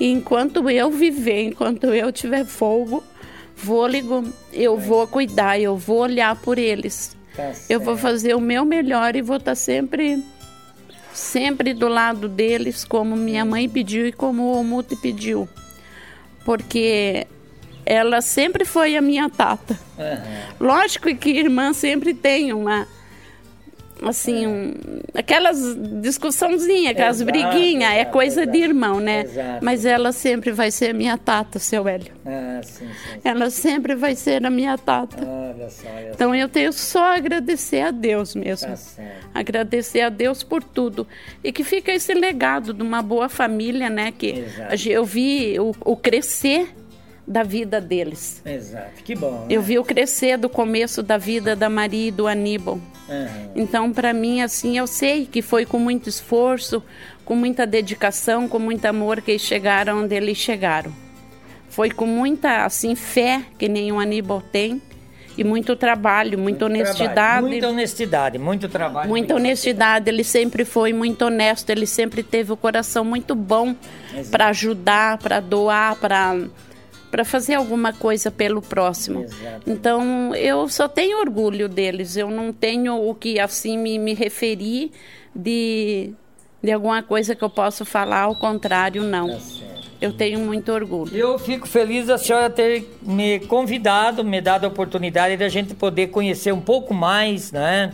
[0.00, 3.04] E enquanto eu viver, enquanto eu tiver fogo,
[3.58, 7.16] fôlego, eu vou cuidar, eu vou olhar por eles.
[7.36, 10.24] Tá Eu vou fazer o meu melhor e vou estar sempre,
[11.12, 15.48] sempre do lado deles, como minha mãe pediu e como o Omute pediu.
[16.44, 17.26] Porque
[17.84, 19.78] ela sempre foi a minha tata.
[19.98, 20.22] Aham.
[20.60, 22.86] Lógico que irmã sempre tem uma.
[24.02, 24.74] Assim, um,
[25.14, 25.58] aquelas
[26.00, 28.70] discussãozinhas, aquelas Exato, briguinhas, é exato, coisa de exato.
[28.70, 29.24] irmão, né?
[29.60, 32.12] Mas ela sempre vai ser a minha tata, seu Hélio.
[32.24, 33.20] Ah, sim, sim.
[33.24, 35.26] Ela sempre vai ser a minha tata.
[35.26, 36.10] Olha só, olha.
[36.14, 38.68] Então eu tenho só a agradecer a Deus mesmo.
[38.68, 39.02] Tá.
[39.34, 41.06] Agradecer a Deus por tudo.
[41.42, 44.12] E que fica esse legado de uma boa família, né?
[44.16, 44.44] Que
[44.86, 46.68] eu vi o, o crescer
[47.28, 48.40] da vida deles.
[48.44, 49.02] Exato.
[49.04, 49.46] Que bom.
[49.50, 49.66] Eu né?
[49.66, 52.80] vi o crescer do começo da vida da Maria e do Aníbal.
[53.08, 53.50] Aham.
[53.54, 56.82] Então, para mim, assim, eu sei que foi com muito esforço,
[57.24, 60.90] com muita dedicação, com muito amor que eles chegaram onde eles chegaram.
[61.68, 64.80] Foi com muita, assim, fé que nenhum Aníbal tem
[65.36, 67.14] e muito trabalho, muita honestidade.
[67.14, 67.46] Trabalho.
[67.46, 69.08] Muita honestidade, muito trabalho.
[69.08, 73.76] Muita muito- honestidade, ele sempre foi muito honesto, ele sempre teve o coração muito bom
[74.30, 76.36] para ajudar, para doar, para
[77.10, 79.22] para fazer alguma coisa pelo próximo.
[79.22, 79.70] Exato.
[79.70, 84.90] Então, eu só tenho orgulho deles, eu não tenho o que assim me, me referir
[85.34, 86.12] de,
[86.62, 89.30] de alguma coisa que eu possa falar, ao contrário, não.
[89.30, 89.78] Tá.
[90.00, 91.14] Eu tenho muito orgulho.
[91.16, 96.08] Eu fico feliz da senhora ter me convidado, me dado a oportunidade da gente poder
[96.08, 97.92] conhecer um pouco mais, né?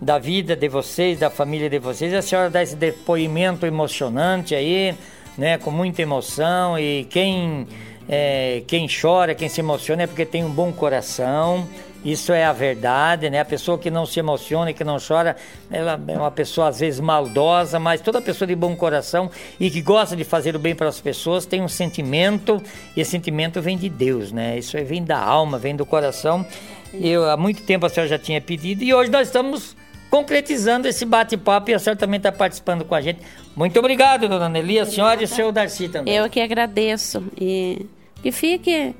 [0.00, 2.14] Da vida de vocês, da família de vocês.
[2.14, 4.94] A senhora dá esse depoimento emocionante aí,
[5.36, 5.58] né?
[5.58, 6.78] Com muita emoção.
[6.78, 7.68] E quem,
[8.08, 11.66] é, quem chora, quem se emociona é porque tem um bom coração.
[12.04, 13.38] Isso é a verdade, né?
[13.38, 15.36] A pessoa que não se emociona e que não chora,
[15.70, 19.30] ela é uma pessoa às vezes maldosa, mas toda pessoa de bom coração
[19.60, 22.60] e que gosta de fazer o bem para as pessoas tem um sentimento,
[22.96, 24.58] e esse sentimento vem de Deus, né?
[24.58, 26.44] Isso vem da alma, vem do coração.
[26.92, 29.76] Eu há muito tempo a senhora já tinha pedido e hoje nós estamos
[30.12, 33.20] concretizando esse bate-papo e a senhora também está participando com a gente.
[33.56, 36.14] Muito obrigado, dona Nelly, a senhora e o seu Darcy também.
[36.14, 37.86] Eu que agradeço e
[38.22, 38.94] que fique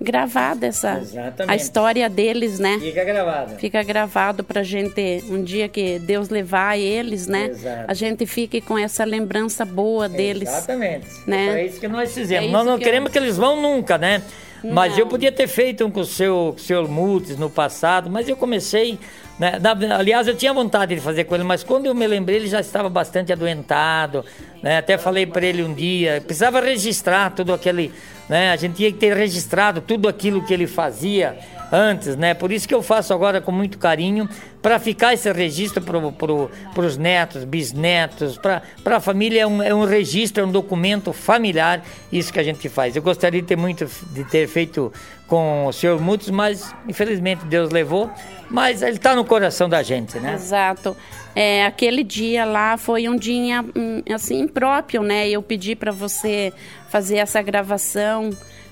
[0.00, 1.52] gravada essa Exatamente.
[1.52, 2.78] a história deles, né?
[2.80, 3.56] Fica gravado.
[3.56, 7.48] Fica gravado pra gente um dia que Deus levar eles, né?
[7.50, 7.84] Exato.
[7.86, 10.48] A gente fique com essa lembrança boa deles.
[10.48, 11.06] Exatamente.
[11.26, 11.60] né?
[11.60, 12.48] É isso que nós fizemos.
[12.48, 14.22] É nós não que queremos eu- que eles vão nunca, né?
[14.64, 15.00] Mas Não.
[15.00, 18.26] eu podia ter feito um com o seu, com o seu Mutes no passado, mas
[18.30, 18.98] eu comecei.
[19.38, 19.60] Né?
[19.96, 22.60] Aliás, eu tinha vontade de fazer com ele, mas quando eu me lembrei, ele já
[22.60, 24.24] estava bastante adoentado,
[24.64, 24.78] Né?
[24.78, 27.92] Até falei para ele um dia, precisava registrar tudo aquele,
[28.26, 28.50] né?
[28.50, 31.36] A gente tinha que ter registrado tudo aquilo que ele fazia
[31.70, 32.32] antes, né?
[32.32, 34.26] Por isso que eu faço agora com muito carinho,
[34.62, 39.74] para ficar esse registro para pro, os netos, bisnetos, para a família é um, é
[39.74, 42.96] um registro, é um documento familiar, isso que a gente faz.
[42.96, 44.90] Eu gostaria de ter muito de ter feito
[45.28, 48.10] com o senhor Mutos, mas infelizmente Deus levou,
[48.48, 50.32] mas ele está no coração da gente, né?
[50.32, 50.96] Exato.
[51.34, 55.28] É, aquele dia lá foi um dia hum, assim impróprio, né?
[55.28, 56.52] Eu pedi para você
[56.88, 58.30] fazer essa gravação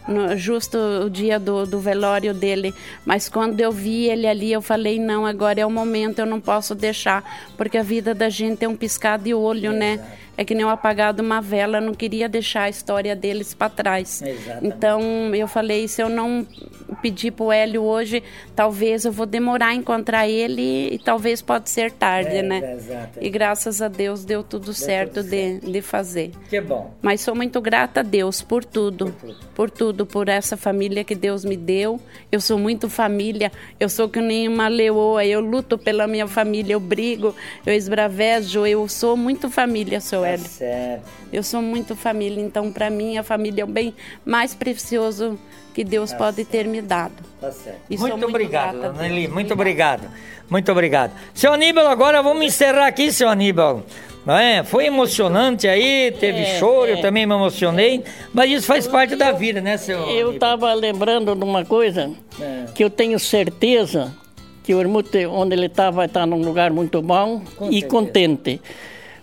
[0.09, 2.75] no, justo o dia do, do velório dele.
[3.05, 6.41] Mas quando eu vi ele ali, eu falei: não, agora é o momento, eu não
[6.41, 10.01] posso deixar, porque a vida da gente é um piscar de olho, né?
[10.37, 13.69] É que nem o apagado uma vela, eu não queria deixar a história deles para
[13.69, 14.23] trás.
[14.23, 14.67] Exatamente.
[14.67, 16.47] Então eu falei: se eu não
[17.03, 18.23] pedir para o Hélio hoje,
[18.55, 22.79] talvez eu vou demorar a encontrar ele e talvez pode ser tarde, é, né?
[23.21, 25.71] E graças a Deus deu tudo deu certo tudo de, certo.
[25.71, 26.31] de fazer.
[26.49, 26.95] Que bom.
[27.03, 31.05] Mas sou muito grata a Deus por tudo, por tudo, por tudo, por essa família
[31.05, 32.01] que Deus me deu.
[32.31, 36.75] Eu sou muito família, eu sou que nem uma leoa, eu luto pela minha família,
[36.75, 37.35] eu brigo,
[37.65, 40.47] eu esbravejo, eu sou muito família, sou seu Hélio.
[40.47, 41.05] Certo.
[41.33, 45.39] Eu sou muito família, então para mim a família é o bem mais precioso
[45.75, 46.51] que Deus tá pode certo.
[46.51, 47.15] ter me dado.
[47.41, 47.81] Tá certo.
[47.89, 50.09] muito, muito obrigado, Dona Eli, muito obrigado.
[50.51, 51.13] Muito obrigado.
[51.33, 53.83] Seu Aníbal, agora vamos encerrar aqui, seu Aníbal.
[54.27, 54.63] É?
[54.63, 56.93] Foi emocionante aí, teve é, choro, é.
[56.93, 59.99] eu também me emocionei, mas isso faz parte da vida, né, seu?
[60.11, 62.11] Eu estava lembrando de uma coisa
[62.41, 62.67] é.
[62.73, 64.15] que eu tenho certeza
[64.63, 67.89] que o Hermute, onde ele estava, vai estar num lugar muito bom Com e certeza.
[67.89, 68.61] contente.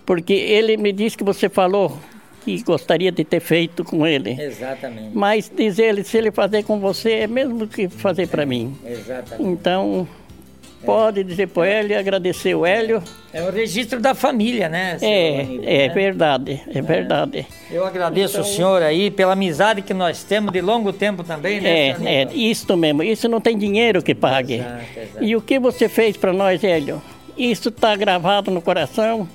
[0.06, 1.98] Porque ele me disse que você falou
[2.44, 4.36] que gostaria de ter feito com ele.
[4.42, 5.12] Exatamente.
[5.14, 8.76] Mas diz ele, se ele fazer com você, é mesmo que fazer para mim.
[8.86, 9.50] Exatamente.
[9.50, 10.08] Então,
[10.86, 13.04] pode dizer para o Hélio, agradecer o Hélio.
[13.34, 14.98] É o registro da família, né?
[15.02, 15.94] É, Aníbal, é né?
[15.94, 17.48] verdade, é, é, verdade.
[17.72, 21.62] Eu agradeço então, o senhor aí pela amizade que nós temos de longo tempo também,
[21.62, 21.90] né?
[21.90, 24.56] É, é isso mesmo, isso não tem dinheiro que pague.
[24.56, 25.24] Exato, exato.
[25.24, 27.02] E o que você fez para nós, Hélio?
[27.38, 29.28] Isso está gravado no coração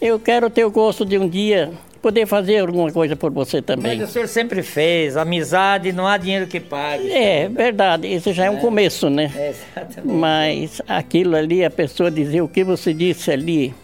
[0.00, 1.70] eu quero ter o gosto de um dia
[2.00, 3.98] poder fazer alguma coisa por você também.
[3.98, 7.10] Mas o senhor sempre fez, amizade, não há dinheiro que pague.
[7.10, 9.30] É, verdade, isso já é, é um começo, né?
[9.36, 10.18] É, exatamente.
[10.18, 13.74] Mas aquilo ali, a pessoa dizer o que você disse ali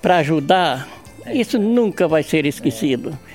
[0.00, 0.88] para ajudar,
[1.26, 1.36] é.
[1.36, 3.10] isso nunca vai ser esquecido.
[3.10, 3.30] É.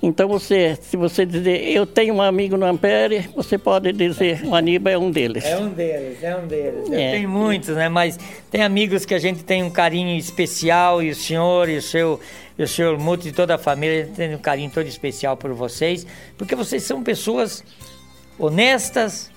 [0.00, 4.54] Então você, se você dizer, eu tenho um amigo no Ampere, você pode dizer, o
[4.54, 5.44] Aníbal é um deles.
[5.44, 6.90] É um deles, é um deles.
[6.92, 7.12] É.
[7.12, 7.88] Tem muitos, né?
[7.88, 8.16] Mas
[8.48, 12.20] tem amigos que a gente tem um carinho especial e o senhor e o seu
[12.56, 16.06] e o senhor Muto e toda a família tem um carinho todo especial por vocês,
[16.36, 17.64] porque vocês são pessoas
[18.36, 19.30] honestas,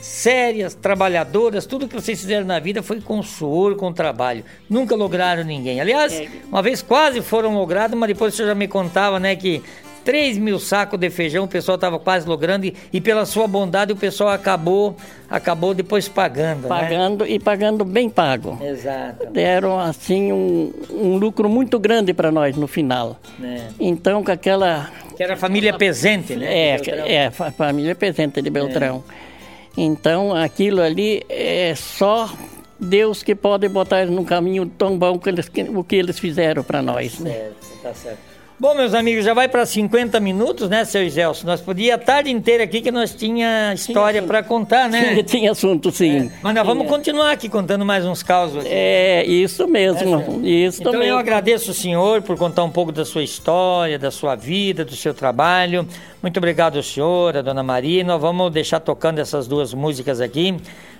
[0.00, 4.44] sérias, trabalhadoras, tudo que vocês fizeram na vida foi com suor, com trabalho.
[4.68, 5.80] Nunca lograram ninguém.
[5.80, 6.28] Aliás, é.
[6.46, 9.62] uma vez quase foram logrados, mas depois o senhor já me contava, né, que
[10.04, 13.92] 3 mil sacos de feijão, o pessoal estava quase logrando e, e, pela sua bondade
[13.92, 14.96] o pessoal acabou
[15.28, 16.62] acabou depois pagando.
[16.62, 16.68] Né?
[16.68, 17.30] Pagando né?
[17.30, 18.58] e pagando bem pago.
[18.62, 19.26] Exato.
[19.30, 23.18] Deram assim um, um lucro muito grande para nós no final.
[23.42, 23.68] É.
[23.80, 24.90] Então com aquela.
[25.16, 26.46] Que era a família Pesente, né?
[26.46, 29.02] É, é a família Pesente de Beltrão.
[29.08, 29.80] É.
[29.80, 32.30] Então aquilo ali é só
[32.78, 36.62] Deus que pode botar eles num caminho tão bom que eles, o que eles fizeram
[36.62, 37.16] para nós.
[37.16, 37.30] Tá né?
[37.30, 38.33] certo, tá certo.
[38.56, 41.44] Bom, meus amigos, já vai para 50 minutos, né, seu Gelson?
[41.44, 45.10] Nós podíamos a tarde inteira aqui que nós tinha história para contar, né?
[45.10, 46.28] Tinha, tinha assunto, sim.
[46.28, 46.38] É.
[46.40, 48.60] Mas nós vamos continuar aqui contando mais uns causos.
[48.60, 48.68] Aqui.
[48.70, 51.06] É, isso mesmo, é, isso então, mesmo.
[51.06, 54.94] eu agradeço o senhor por contar um pouco da sua história, da sua vida, do
[54.94, 55.84] seu trabalho.
[56.22, 58.04] Muito obrigado, senhor, a dona Maria.
[58.04, 60.56] Nós vamos deixar tocando essas duas músicas aqui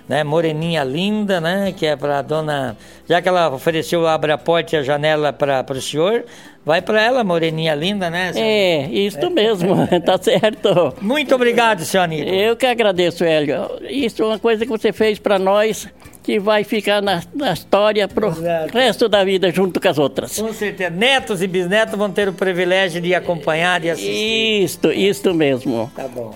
[0.07, 0.23] né?
[0.23, 1.73] Moreninha linda, né?
[1.75, 2.77] Que é para dona.
[3.07, 6.25] Já que ela ofereceu abre a porta e a janela para o senhor,
[6.65, 8.33] vai para ela, Moreninha linda, né?
[8.33, 8.45] Senhor?
[8.45, 9.29] É, isso é.
[9.29, 10.93] mesmo, tá certo.
[11.01, 12.33] Muito obrigado, senhor Aníbal.
[12.33, 13.69] Eu que agradeço, Hélio.
[13.89, 15.87] Isso é uma coisa que você fez para nós
[16.23, 18.73] que vai ficar na, na história pro Exato.
[18.73, 20.39] resto da vida junto com as outras.
[20.39, 20.89] Com certeza.
[20.89, 24.63] Netos e bisnetos vão ter o privilégio de acompanhar e assistir.
[24.63, 25.91] Isto, isto mesmo.
[25.95, 26.33] Tá bom.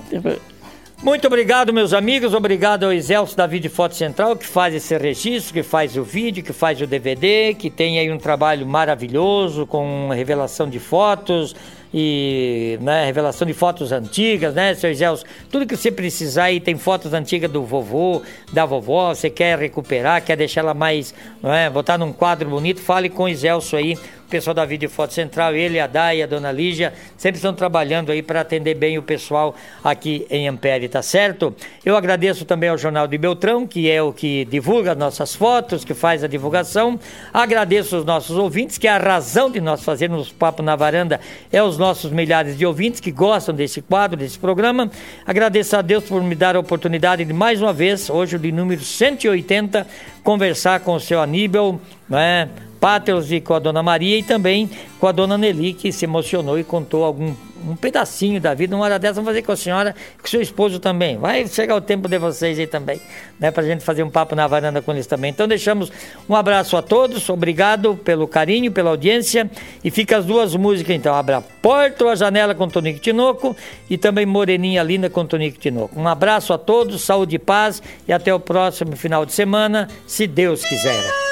[1.01, 2.33] Muito obrigado, meus amigos.
[2.33, 6.43] Obrigado ao Excelso da Vídeo Foto Central, que faz esse registro, que faz o vídeo,
[6.43, 11.55] que faz o DVD, que tem aí um trabalho maravilhoso com revelação de fotos
[11.93, 15.23] e né, revelação de fotos antigas, né, seu Zelso?
[15.49, 18.21] Tudo que você precisar aí, tem fotos antigas do vovô,
[18.51, 22.81] da vovó, você quer recuperar, quer deixar ela mais, não é, botar num quadro bonito,
[22.81, 23.97] fale com o Zelso aí,
[24.29, 28.21] pessoal da Vídeo Foto Central, ele, a Day, a Dona Lígia, sempre estão trabalhando aí
[28.21, 31.53] para atender bem o pessoal aqui em Ampere, tá certo?
[31.83, 35.95] Eu agradeço também ao Jornal de Beltrão, que é o que divulga nossas fotos, que
[35.95, 36.99] faz a divulgação.
[37.33, 41.19] Agradeço os nossos ouvintes, que a razão de nós fazermos papo na varanda
[41.51, 44.91] é os nossos milhares de ouvintes que gostam desse quadro, desse programa.
[45.25, 48.83] Agradeço a Deus por me dar a oportunidade de mais uma vez, hoje de número
[48.83, 49.87] 180,
[50.23, 52.47] conversar com o seu Aníbal, né?
[52.79, 54.69] Páteros e com a dona Maria e também
[54.99, 57.33] com a dona Nelly, que se emocionou e contou algum
[57.67, 58.75] um pedacinho da vida.
[58.75, 61.17] Uma hora dessa, vamos fazer com a senhora com seu esposo também.
[61.17, 63.01] Vai chegar o tempo de vocês aí também,
[63.39, 63.51] né?
[63.51, 65.31] Pra gente fazer um papo na varanda com eles também.
[65.31, 65.91] Então, deixamos
[66.27, 69.49] um abraço a todos, obrigado pelo carinho, pela audiência.
[69.83, 73.55] E fica as duas músicas então: Abra a Porta ou a Janela com Tonico Tinoco
[73.89, 75.99] e também Moreninha Linda com Tonico Tinoco.
[75.99, 80.27] Um abraço a todos, saúde e paz e até o próximo final de semana, se
[80.27, 81.28] Deus quiser.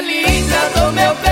[0.00, 1.31] Linda do meu bem